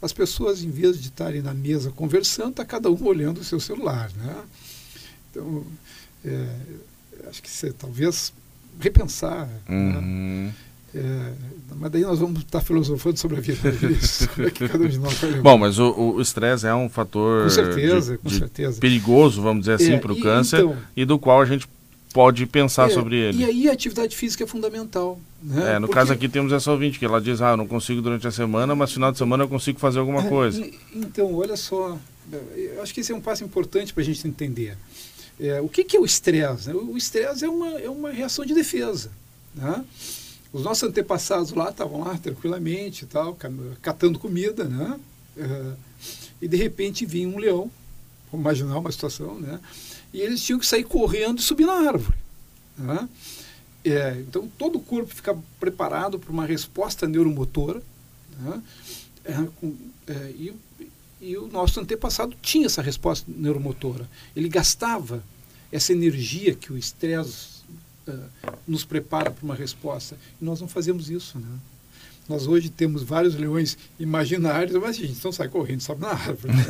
as 0.00 0.12
pessoas, 0.12 0.62
em 0.62 0.70
vez 0.70 1.00
de 1.00 1.08
estarem 1.08 1.40
na 1.40 1.54
mesa 1.54 1.90
conversando, 1.90 2.50
está 2.50 2.64
cada 2.64 2.90
um 2.90 3.04
olhando 3.04 3.40
o 3.40 3.44
seu 3.44 3.58
celular. 3.58 4.10
Né? 4.16 4.44
Então, 5.30 5.64
é, 6.24 6.56
acho 7.28 7.42
que 7.42 7.50
você 7.50 7.72
talvez 7.72 8.32
repensar. 8.78 9.46
Né? 9.46 9.60
Uhum. 9.68 10.46
Né? 10.46 10.54
É, 10.94 11.32
mas 11.76 11.90
daí 11.90 12.02
nós 12.02 12.20
vamos 12.20 12.40
estar 12.40 12.60
filosofando 12.60 13.18
sobre 13.18 13.38
a 13.38 13.40
vida 13.40 13.68
é 13.68 14.50
que 14.50 14.68
cada 14.68 14.84
um 14.84 14.88
de 14.88 14.98
nós 14.98 15.18
Bom, 15.42 15.58
mas 15.58 15.78
o 15.78 16.20
estresse 16.20 16.66
é 16.66 16.74
um 16.74 16.88
fator 16.88 17.44
com 17.44 17.50
certeza, 17.50 18.12
de, 18.12 18.18
com 18.18 18.28
de 18.28 18.38
certeza. 18.38 18.80
perigoso, 18.80 19.42
vamos 19.42 19.62
dizer 19.62 19.74
assim, 19.74 19.94
é, 19.94 19.98
para 19.98 20.12
o 20.12 20.20
câncer 20.20 20.60
então, 20.60 20.76
e 20.96 21.04
do 21.04 21.18
qual 21.18 21.40
a 21.40 21.44
gente 21.44 21.66
pode 22.12 22.46
pensar 22.46 22.88
é, 22.88 22.94
sobre 22.94 23.16
ele. 23.16 23.38
E 23.38 23.44
aí 23.44 23.68
a 23.68 23.72
atividade 23.72 24.16
física 24.16 24.44
é 24.44 24.46
fundamental. 24.46 25.18
Né? 25.42 25.74
É, 25.74 25.78
no 25.80 25.88
Porque... 25.88 25.94
caso 25.94 26.12
aqui 26.12 26.28
temos 26.28 26.52
essa 26.52 26.70
ouvinte 26.70 26.96
que 26.96 27.04
ela 27.04 27.20
diz, 27.20 27.42
ah, 27.42 27.50
eu 27.50 27.56
não 27.56 27.66
consigo 27.66 28.00
durante 28.00 28.24
a 28.26 28.30
semana, 28.30 28.72
mas 28.76 28.92
final 28.92 29.10
de 29.10 29.18
semana 29.18 29.42
eu 29.42 29.48
consigo 29.48 29.80
fazer 29.80 29.98
alguma 29.98 30.24
é, 30.24 30.28
coisa. 30.28 30.64
Então, 30.94 31.34
olha 31.34 31.56
só, 31.56 31.98
eu 32.56 32.80
acho 32.80 32.94
que 32.94 33.00
esse 33.00 33.10
é 33.10 33.16
um 33.16 33.20
passo 33.20 33.42
importante 33.42 33.92
para 33.92 34.02
a 34.02 34.06
gente 34.06 34.26
entender. 34.28 34.78
É, 35.40 35.60
o 35.60 35.68
que, 35.68 35.82
que 35.82 35.96
é 35.96 36.00
o 36.00 36.04
estresse? 36.04 36.68
Né? 36.68 36.74
O 36.74 36.96
estresse 36.96 37.44
é 37.44 37.48
uma, 37.48 37.68
é 37.80 37.90
uma 37.90 38.10
reação 38.12 38.46
de 38.46 38.54
defesa. 38.54 39.10
Né? 39.52 39.84
Os 40.54 40.62
nossos 40.62 40.88
antepassados 40.88 41.50
lá 41.50 41.70
estavam 41.70 42.04
lá 42.04 42.16
tranquilamente, 42.16 43.06
tal, 43.06 43.36
catando 43.82 44.20
comida, 44.20 44.62
né? 44.62 45.00
E 46.40 46.46
de 46.46 46.56
repente 46.56 47.04
vinha 47.04 47.28
um 47.28 47.38
leão, 47.38 47.68
vamos 48.30 48.44
imaginar 48.44 48.78
uma 48.78 48.92
situação, 48.92 49.40
né? 49.40 49.58
E 50.12 50.20
eles 50.20 50.40
tinham 50.40 50.60
que 50.60 50.66
sair 50.66 50.84
correndo 50.84 51.40
e 51.40 51.42
subir 51.42 51.66
na 51.66 51.72
árvore. 51.72 52.16
Né? 52.78 53.08
É, 53.84 54.16
então 54.20 54.48
todo 54.56 54.76
o 54.76 54.80
corpo 54.80 55.12
fica 55.12 55.36
preparado 55.58 56.20
para 56.20 56.30
uma 56.30 56.46
resposta 56.46 57.08
neuromotora. 57.08 57.82
Né? 58.38 58.62
É, 59.24 59.32
com, 59.60 59.74
é, 60.06 60.30
e, 60.38 60.54
e 61.20 61.36
o 61.36 61.48
nosso 61.48 61.80
antepassado 61.80 62.36
tinha 62.40 62.66
essa 62.66 62.80
resposta 62.80 63.28
neuromotora. 63.28 64.08
Ele 64.36 64.48
gastava 64.48 65.20
essa 65.72 65.92
energia 65.92 66.54
que 66.54 66.72
o 66.72 66.78
estresse 66.78 67.63
nos 68.66 68.84
prepara 68.84 69.30
para 69.30 69.44
uma 69.44 69.54
resposta. 69.54 70.16
E 70.40 70.44
nós 70.44 70.60
não 70.60 70.68
fazemos 70.68 71.10
isso, 71.10 71.38
né? 71.38 71.58
Nós 72.28 72.46
hoje 72.46 72.70
temos 72.70 73.02
vários 73.02 73.34
leões 73.34 73.76
imaginários, 74.00 74.74
mas 74.80 74.96
a 74.96 75.00
gente 75.00 75.22
não 75.22 75.30
sai 75.30 75.46
correndo, 75.48 75.82
sobe 75.82 76.00
na 76.00 76.08
árvore. 76.08 76.54
Né? 76.54 76.64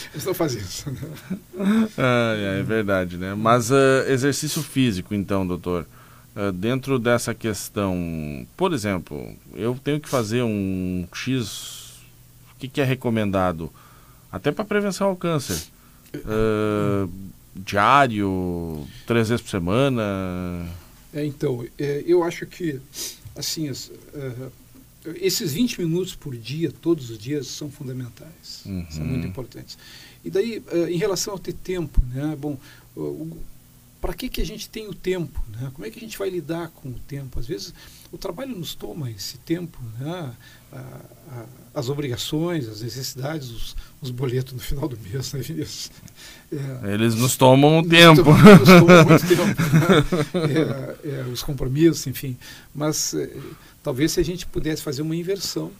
Eles 0.14 0.24
não 0.24 0.32
fazem 0.32 0.62
isso. 0.62 0.90
Né? 0.90 1.00
Ah, 1.98 2.34
é, 2.36 2.62
verdade, 2.62 3.18
né? 3.18 3.34
Mas 3.34 3.70
uh, 3.70 3.74
exercício 4.08 4.62
físico, 4.62 5.14
então, 5.14 5.46
doutor, 5.46 5.86
uh, 6.34 6.50
dentro 6.52 6.98
dessa 6.98 7.34
questão, 7.34 8.46
por 8.56 8.72
exemplo, 8.72 9.34
eu 9.54 9.78
tenho 9.84 10.00
que 10.00 10.08
fazer 10.08 10.42
um 10.42 11.06
X, 11.12 11.98
o 12.56 12.58
que, 12.58 12.66
que 12.66 12.80
é 12.80 12.84
recomendado? 12.84 13.70
Até 14.30 14.50
para 14.50 14.64
prevenção 14.64 15.08
ao 15.08 15.16
câncer. 15.16 15.64
Uh, 16.14 17.10
diário, 17.54 18.86
três 19.06 19.28
vezes 19.28 19.42
por 19.42 19.50
semana? 19.50 20.66
É, 21.12 21.24
então, 21.24 21.64
é, 21.78 22.02
eu 22.06 22.22
acho 22.22 22.46
que 22.46 22.80
assim, 23.36 23.70
uh, 23.70 24.52
esses 25.16 25.52
20 25.52 25.80
minutos 25.80 26.14
por 26.14 26.36
dia, 26.36 26.72
todos 26.80 27.10
os 27.10 27.18
dias, 27.18 27.46
são 27.46 27.70
fundamentais, 27.70 28.62
uhum. 28.64 28.86
são 28.90 29.04
muito 29.04 29.26
importantes. 29.26 29.78
E 30.24 30.30
daí, 30.30 30.62
uh, 30.72 30.88
em 30.88 30.96
relação 30.96 31.34
a 31.34 31.38
ter 31.38 31.52
tempo, 31.52 32.00
né? 32.12 32.36
Bom, 32.38 32.58
para 34.02 34.12
que, 34.12 34.28
que 34.28 34.40
a 34.40 34.44
gente 34.44 34.68
tem 34.68 34.88
o 34.88 34.94
tempo? 34.94 35.40
Né? 35.48 35.70
Como 35.72 35.86
é 35.86 35.90
que 35.90 35.96
a 35.96 36.02
gente 36.02 36.18
vai 36.18 36.28
lidar 36.28 36.70
com 36.70 36.88
o 36.88 36.98
tempo? 37.06 37.38
Às 37.38 37.46
vezes, 37.46 37.72
o 38.10 38.18
trabalho 38.18 38.58
nos 38.58 38.74
toma 38.74 39.08
esse 39.08 39.38
tempo, 39.38 39.78
né? 39.96 40.34
a, 40.72 40.76
a, 41.30 41.46
as 41.72 41.88
obrigações, 41.88 42.68
as 42.68 42.82
necessidades, 42.82 43.48
os, 43.50 43.76
os, 44.00 44.10
boletos 44.10 44.54
no 44.54 44.58
final 44.58 44.88
do 44.88 44.98
mês, 44.98 45.32
né, 45.32 45.40
Vinícius? 45.40 45.92
É, 46.52 46.94
Eles 46.94 47.14
nos 47.14 47.36
tomam 47.36 47.78
o 47.78 47.88
tempo. 47.88 48.24
Nos 48.34 48.68
tomam 48.68 49.04
muito 49.04 49.28
tempo. 49.28 49.44
Né? 49.46 50.92
É, 51.04 51.20
é, 51.20 51.22
os 51.32 51.44
compromissos, 51.44 52.04
enfim. 52.08 52.36
Mas 52.74 53.14
é, 53.14 53.30
talvez 53.84 54.10
se 54.10 54.20
a 54.20 54.24
gente 54.24 54.46
pudesse 54.46 54.82
fazer 54.82 55.02
uma 55.02 55.14
inversão 55.14 55.70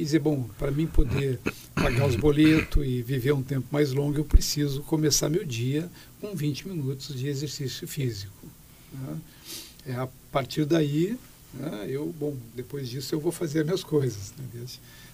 e 0.00 0.04
dizer, 0.04 0.20
bom, 0.20 0.48
para 0.58 0.70
mim 0.70 0.86
poder 0.86 1.38
pagar 1.74 2.06
os 2.06 2.16
boletos 2.16 2.86
e 2.86 3.02
viver 3.02 3.32
um 3.32 3.42
tempo 3.42 3.66
mais 3.70 3.92
longo, 3.92 4.16
eu 4.16 4.24
preciso 4.24 4.82
começar 4.82 5.28
meu 5.28 5.44
dia 5.44 5.90
com 6.20 6.34
20 6.34 6.68
minutos 6.68 7.14
de 7.14 7.28
exercício 7.28 7.86
físico. 7.86 8.46
Né? 8.92 9.18
É 9.86 9.94
a 9.94 10.08
partir 10.30 10.64
daí 10.64 11.18
né? 11.52 11.86
Eu, 11.88 12.14
bom, 12.18 12.36
depois 12.54 12.88
disso 12.88 13.14
eu 13.14 13.20
vou 13.20 13.32
fazer 13.32 13.60
as 13.60 13.64
minhas 13.64 13.84
coisas. 13.84 14.32
Né? 14.38 14.64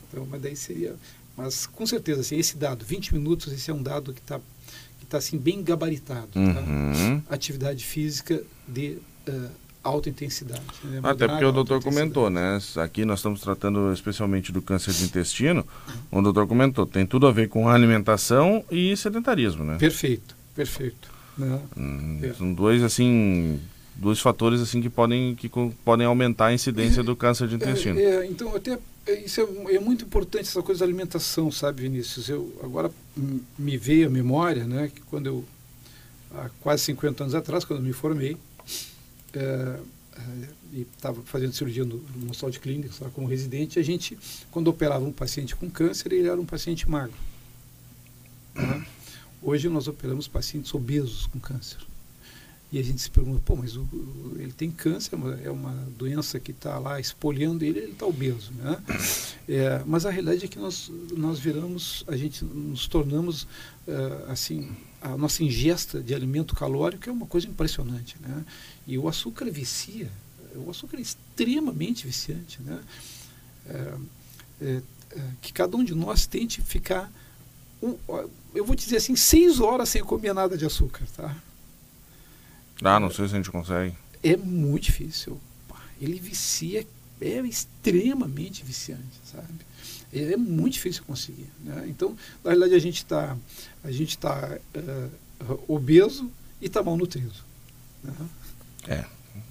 Então, 0.09 0.27
mas 0.31 0.43
daí 0.43 0.57
seria. 0.57 0.95
Mas 1.37 1.67
com 1.67 1.87
certeza, 1.87 2.21
assim, 2.21 2.39
esse 2.39 2.57
dado, 2.57 2.85
20 2.85 3.15
minutos, 3.15 3.53
esse 3.53 3.71
é 3.71 3.75
um 3.75 3.83
dado 3.83 4.13
que 4.13 4.21
está 4.21 4.41
que 5.01 5.07
tá, 5.07 5.19
assim, 5.19 5.39
bem 5.39 5.63
gabaritado. 5.63 6.29
Tá? 6.29 6.41
Uhum. 6.41 7.23
Atividade 7.29 7.85
física 7.85 8.43
de 8.67 8.99
uh, 9.29 9.51
alta 9.87 10.09
intensidade. 10.09 10.63
Né? 10.85 11.01
Até 11.03 11.27
porque 11.27 11.45
o 11.45 11.53
doutor 11.53 11.83
comentou, 11.83 12.29
né? 12.29 12.59
Aqui 12.77 13.05
nós 13.05 13.21
estamos 13.21 13.41
tratando 13.41 13.93
especialmente 13.93 14.53
do 14.53 14.61
câncer 14.61 14.93
de 14.93 15.05
intestino. 15.05 15.65
O 16.11 16.21
doutor 16.21 16.47
comentou, 16.47 16.87
tem 16.87 17.07
tudo 17.07 17.27
a 17.27 17.33
ver 17.33 17.49
com 17.49 17.69
alimentação 17.69 18.65
e 18.71 18.97
sedentarismo, 18.97 19.65
né? 19.65 19.77
Perfeito, 19.79 20.37
perfeito. 20.55 21.11
Né? 21.37 21.61
Hum. 21.77 22.21
São 22.37 22.53
dois, 22.53 22.83
assim, 22.83 23.61
dois 23.95 24.21
fatores 24.21 24.61
assim 24.61 24.81
que 24.81 24.89
podem, 24.89 25.35
que 25.35 25.51
podem 25.85 26.07
aumentar 26.07 26.47
a 26.47 26.55
incidência 26.55 27.03
do 27.03 27.15
câncer 27.17 27.49
de 27.49 27.55
é, 27.55 27.57
intestino. 27.57 27.99
É, 27.99 28.03
é, 28.03 28.27
então, 28.27 28.55
até 28.55 28.79
é, 29.07 29.21
isso 29.21 29.41
é, 29.41 29.75
é, 29.77 29.79
muito 29.79 30.05
importante 30.05 30.45
essa 30.45 30.63
coisa 30.63 30.81
da 30.81 30.87
alimentação, 30.87 31.51
sabe, 31.51 31.83
Vinícius? 31.83 32.29
Eu 32.29 32.53
agora 32.63 32.91
me 33.59 33.77
veio 33.77 34.09
a 34.09 34.11
memória, 34.11 34.65
né, 34.65 34.91
que 34.93 35.01
quando 35.03 35.27
eu 35.27 35.45
há 36.35 36.51
quase 36.61 36.83
50 36.85 37.25
anos 37.25 37.35
atrás, 37.35 37.65
quando 37.65 37.81
eu 37.81 37.87
me 37.87 37.93
formei, 37.93 38.37
é, 39.37 39.81
é, 40.19 40.49
e 40.73 40.87
estava 40.97 41.23
fazendo 41.23 41.53
cirurgia 41.53 41.85
no, 41.85 41.97
no 41.99 42.31
Hospital 42.31 42.51
de 42.51 42.61
Clínicas, 42.61 43.01
lá 43.01 43.11
como 43.11 43.27
residente, 43.27 43.79
a 43.79 43.83
gente, 43.83 44.19
quando 44.51 44.69
operava 44.69 45.05
um 45.05 45.13
paciente 45.13 45.55
com 45.55 45.71
câncer, 45.71 46.13
ele 46.13 46.29
era 46.29 46.41
um 46.41 46.47
paciente 46.47 46.89
magro. 46.89 47.17
Né? 48.55 48.87
Hoje 49.43 49.69
nós 49.69 49.87
operamos 49.87 50.27
pacientes 50.27 50.75
obesos 50.75 51.27
com 51.27 51.39
câncer. 51.39 51.79
E 52.73 52.81
a 52.81 52.83
gente 52.83 53.01
se 53.01 53.11
pergunta, 53.11 53.41
pô, 53.45 53.55
mas 53.55 53.77
o, 53.77 53.83
o, 53.83 54.37
ele 54.39 54.53
tem 54.53 54.71
câncer, 54.71 55.17
é 55.45 55.51
uma 55.51 55.73
doença 55.97 56.41
que 56.41 56.51
está 56.51 56.79
lá 56.79 56.99
espolhando 56.99 57.65
ele, 57.65 57.79
ele 57.79 57.93
está 57.93 58.07
obeso, 58.07 58.53
né? 58.55 58.83
É, 59.49 59.83
mas 59.87 60.05
a 60.05 60.11
realidade 60.11 60.45
é 60.45 60.49
que 60.49 60.59
nós, 60.59 60.91
nós 61.17 61.39
viramos, 61.39 62.05
a 62.09 62.17
gente 62.17 62.45
nos 62.45 62.89
tornamos, 62.89 63.45
uh, 63.87 64.29
assim, 64.29 64.75
a 65.01 65.17
nossa 65.17 65.43
ingesta 65.43 66.01
de 66.01 66.15
alimento 66.15 66.55
calórico 66.55 67.09
é 67.09 67.13
uma 67.13 67.27
coisa 67.27 67.47
impressionante, 67.47 68.17
né? 68.21 68.45
E 68.87 68.99
o 68.99 69.09
açúcar 69.09 69.51
vicia, 69.51 70.11
o 70.55 70.71
açúcar 70.71 70.99
é 70.99 71.01
extremamente 71.01 72.07
viciante, 72.07 72.61
né? 72.63 72.81
É, 73.69 73.95
é, 74.61 74.83
é 75.13 75.23
que 75.41 75.53
cada 75.53 75.77
um 75.77 75.85
de 75.85 75.95
nós 75.95 76.27
tente 76.27 76.63
ficar, 76.63 77.11
um, 77.83 77.97
eu 78.55 78.65
vou 78.65 78.75
dizer 78.75 78.97
assim, 78.97 79.17
seis 79.17 79.61
horas 79.61 79.89
sem 79.89 80.03
comer 80.03 80.33
nada 80.33 80.57
de 80.57 80.65
açúcar, 80.65 81.07
tá? 81.17 81.37
Ah, 82.83 83.01
não 83.01 83.11
sei 83.11 83.29
se 83.29 83.35
a 83.35 83.37
gente 83.37 83.51
consegue. 83.51 83.95
É 84.23 84.37
muito 84.37 84.85
difícil. 84.85 85.41
Ele 86.01 86.19
vicia, 86.19 86.87
é 87.21 87.41
extremamente 87.41 88.65
viciante, 88.65 89.21
sabe? 89.25 89.47
É, 90.13 90.33
é 90.33 90.37
muito 90.37 90.75
difícil 90.75 91.03
conseguir. 91.05 91.49
Né? 91.65 91.87
Então, 91.89 92.17
na 92.45 92.51
realidade, 92.51 92.75
a 92.75 92.79
gente 92.81 92.97
está 92.97 93.37
a 93.83 93.91
gente 93.93 94.19
tá, 94.19 94.59
uh, 94.75 95.65
obeso 95.69 96.31
e 96.61 96.67
está 96.67 96.83
mal 96.83 96.97
nutrido. 96.97 97.33
Né? 98.03 98.13
É. 98.89 99.05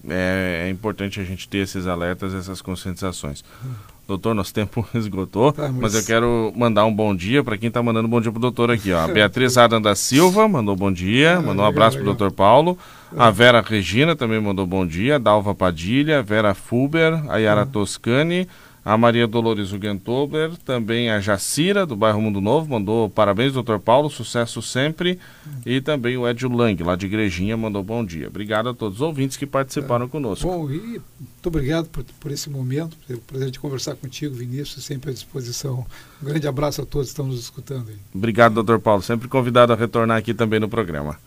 é. 0.07 0.67
É 0.67 0.69
importante 0.69 1.19
a 1.19 1.23
gente 1.23 1.47
ter 1.47 1.59
esses 1.59 1.87
alertas, 1.87 2.33
essas 2.33 2.61
conscientizações. 2.61 3.43
Hum. 3.63 3.94
Doutor, 4.07 4.35
nosso 4.35 4.53
tempo 4.53 4.87
esgotou, 4.93 5.51
tá, 5.51 5.63
mas... 5.63 5.93
mas... 5.93 5.95
eu 5.95 6.03
quero 6.05 6.53
mandar 6.55 6.85
um 6.85 6.93
bom 6.93 7.15
dia 7.15 7.43
para 7.43 7.57
quem 7.57 7.69
está 7.69 7.81
mandando 7.81 8.07
um 8.07 8.11
bom 8.11 8.21
dia 8.21 8.31
pro 8.31 8.39
doutor 8.39 8.69
aqui. 8.69 8.91
Ó. 8.93 9.03
A 9.03 9.07
Beatriz 9.11 9.57
Adam 9.57 9.81
da 9.81 9.95
Silva 9.95 10.47
mandou 10.47 10.75
bom 10.75 10.91
dia, 10.91 11.37
ah, 11.37 11.41
mandou 11.41 11.65
um 11.65 11.67
abraço 11.67 11.97
para 11.97 12.03
o 12.03 12.05
doutor 12.05 12.31
Paulo. 12.31 12.77
A 13.17 13.31
Vera 13.31 13.61
Regina 13.61 14.15
também 14.15 14.39
mandou 14.39 14.67
bom 14.67 14.85
dia, 14.85 15.17
Dalva 15.17 15.55
Padilha, 15.55 16.21
Vera 16.21 16.53
Fuber, 16.53 17.23
a 17.29 17.37
Yara 17.37 17.61
ah. 17.61 17.65
Toscani, 17.65 18.47
a 18.85 18.95
Maria 18.95 19.25
Dolores 19.25 19.71
Ugentobler, 19.71 20.55
também 20.57 21.09
a 21.09 21.19
Jacira, 21.19 21.87
do 21.87 21.95
bairro 21.95 22.21
Mundo 22.21 22.39
Novo, 22.39 22.69
mandou 22.69 23.09
parabéns, 23.09 23.51
doutor 23.51 23.79
Paulo, 23.79 24.11
sucesso 24.11 24.61
sempre. 24.61 25.17
E 25.65 25.81
também 25.81 26.15
o 26.15 26.27
Edio 26.27 26.47
Lang, 26.47 26.83
lá 26.83 26.95
de 26.95 27.07
Igrejinha, 27.07 27.57
mandou 27.57 27.83
bom 27.83 28.05
dia. 28.05 28.27
Obrigado 28.27 28.69
a 28.69 28.75
todos 28.75 28.97
os 28.97 29.01
ouvintes 29.01 29.37
que 29.37 29.47
participaram 29.47 30.05
é. 30.05 30.07
conosco. 30.07 30.47
Bom, 30.47 30.69
e 30.69 31.01
muito 31.19 31.47
obrigado 31.47 31.89
por, 31.89 32.03
por 32.19 32.31
esse 32.31 32.47
momento, 32.47 32.95
pelo 33.07 33.21
prazer 33.21 33.49
de 33.49 33.59
conversar 33.59 33.95
contigo, 33.95 34.35
Vinícius, 34.35 34.85
sempre 34.85 35.09
à 35.09 35.13
disposição. 35.13 35.83
Um 36.21 36.25
grande 36.25 36.47
abraço 36.47 36.83
a 36.83 36.85
todos 36.85 37.07
que 37.07 37.13
estão 37.13 37.25
nos 37.25 37.39
escutando. 37.39 37.89
Aí. 37.89 37.97
Obrigado, 38.13 38.53
doutor 38.53 38.79
Paulo, 38.79 39.01
sempre 39.01 39.27
convidado 39.27 39.73
a 39.73 39.75
retornar 39.75 40.17
aqui 40.17 40.31
também 40.31 40.59
no 40.59 40.69
programa. 40.69 41.17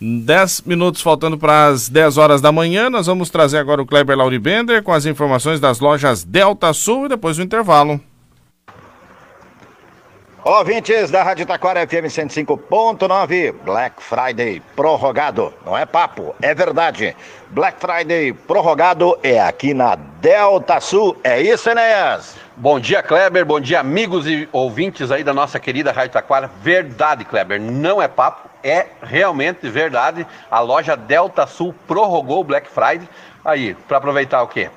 10 0.00 0.62
minutos 0.62 1.02
faltando 1.02 1.38
para 1.38 1.66
as 1.66 1.88
10 1.88 2.18
horas 2.18 2.40
da 2.40 2.50
manhã. 2.52 2.88
Nós 2.88 3.06
vamos 3.06 3.30
trazer 3.30 3.58
agora 3.58 3.82
o 3.82 3.86
Kleber 3.86 4.16
Lauribender 4.16 4.82
com 4.82 4.92
as 4.92 5.06
informações 5.06 5.60
das 5.60 5.80
lojas 5.80 6.24
Delta 6.24 6.72
Sul 6.72 7.06
e 7.06 7.08
depois 7.08 7.38
o 7.38 7.42
intervalo. 7.42 8.00
Olá, 10.46 10.58
ouvintes 10.58 11.10
da 11.10 11.22
Rádio 11.22 11.46
Taquara 11.46 11.86
FM 11.86 12.04
105.9, 12.04 13.54
Black 13.64 14.02
Friday 14.02 14.60
prorrogado. 14.76 15.54
Não 15.64 15.74
é 15.74 15.86
papo, 15.86 16.34
é 16.42 16.54
verdade. 16.54 17.16
Black 17.48 17.80
Friday 17.80 18.34
prorrogado 18.34 19.18
é 19.22 19.40
aqui 19.40 19.72
na 19.72 19.94
Delta 19.94 20.80
Sul. 20.80 21.16
É 21.24 21.40
isso, 21.40 21.70
Enéas? 21.70 22.36
Bom 22.58 22.78
dia, 22.78 23.02
Kleber. 23.02 23.46
Bom 23.46 23.58
dia, 23.58 23.80
amigos 23.80 24.26
e 24.26 24.46
ouvintes 24.52 25.10
aí 25.10 25.24
da 25.24 25.32
nossa 25.32 25.58
querida 25.58 25.92
Rádio 25.92 26.12
Taquara. 26.12 26.50
Verdade, 26.62 27.24
Kleber. 27.24 27.58
Não 27.58 28.02
é 28.02 28.06
papo, 28.06 28.46
é 28.64 28.86
realmente 29.02 29.68
verdade. 29.68 30.26
A 30.50 30.60
loja 30.60 30.96
Delta 30.96 31.46
Sul 31.46 31.74
prorrogou 31.86 32.40
o 32.40 32.44
Black 32.44 32.68
Friday. 32.68 33.08
Aí, 33.44 33.74
para 33.86 33.98
aproveitar 33.98 34.42
o 34.42 34.48
quê? 34.48 34.70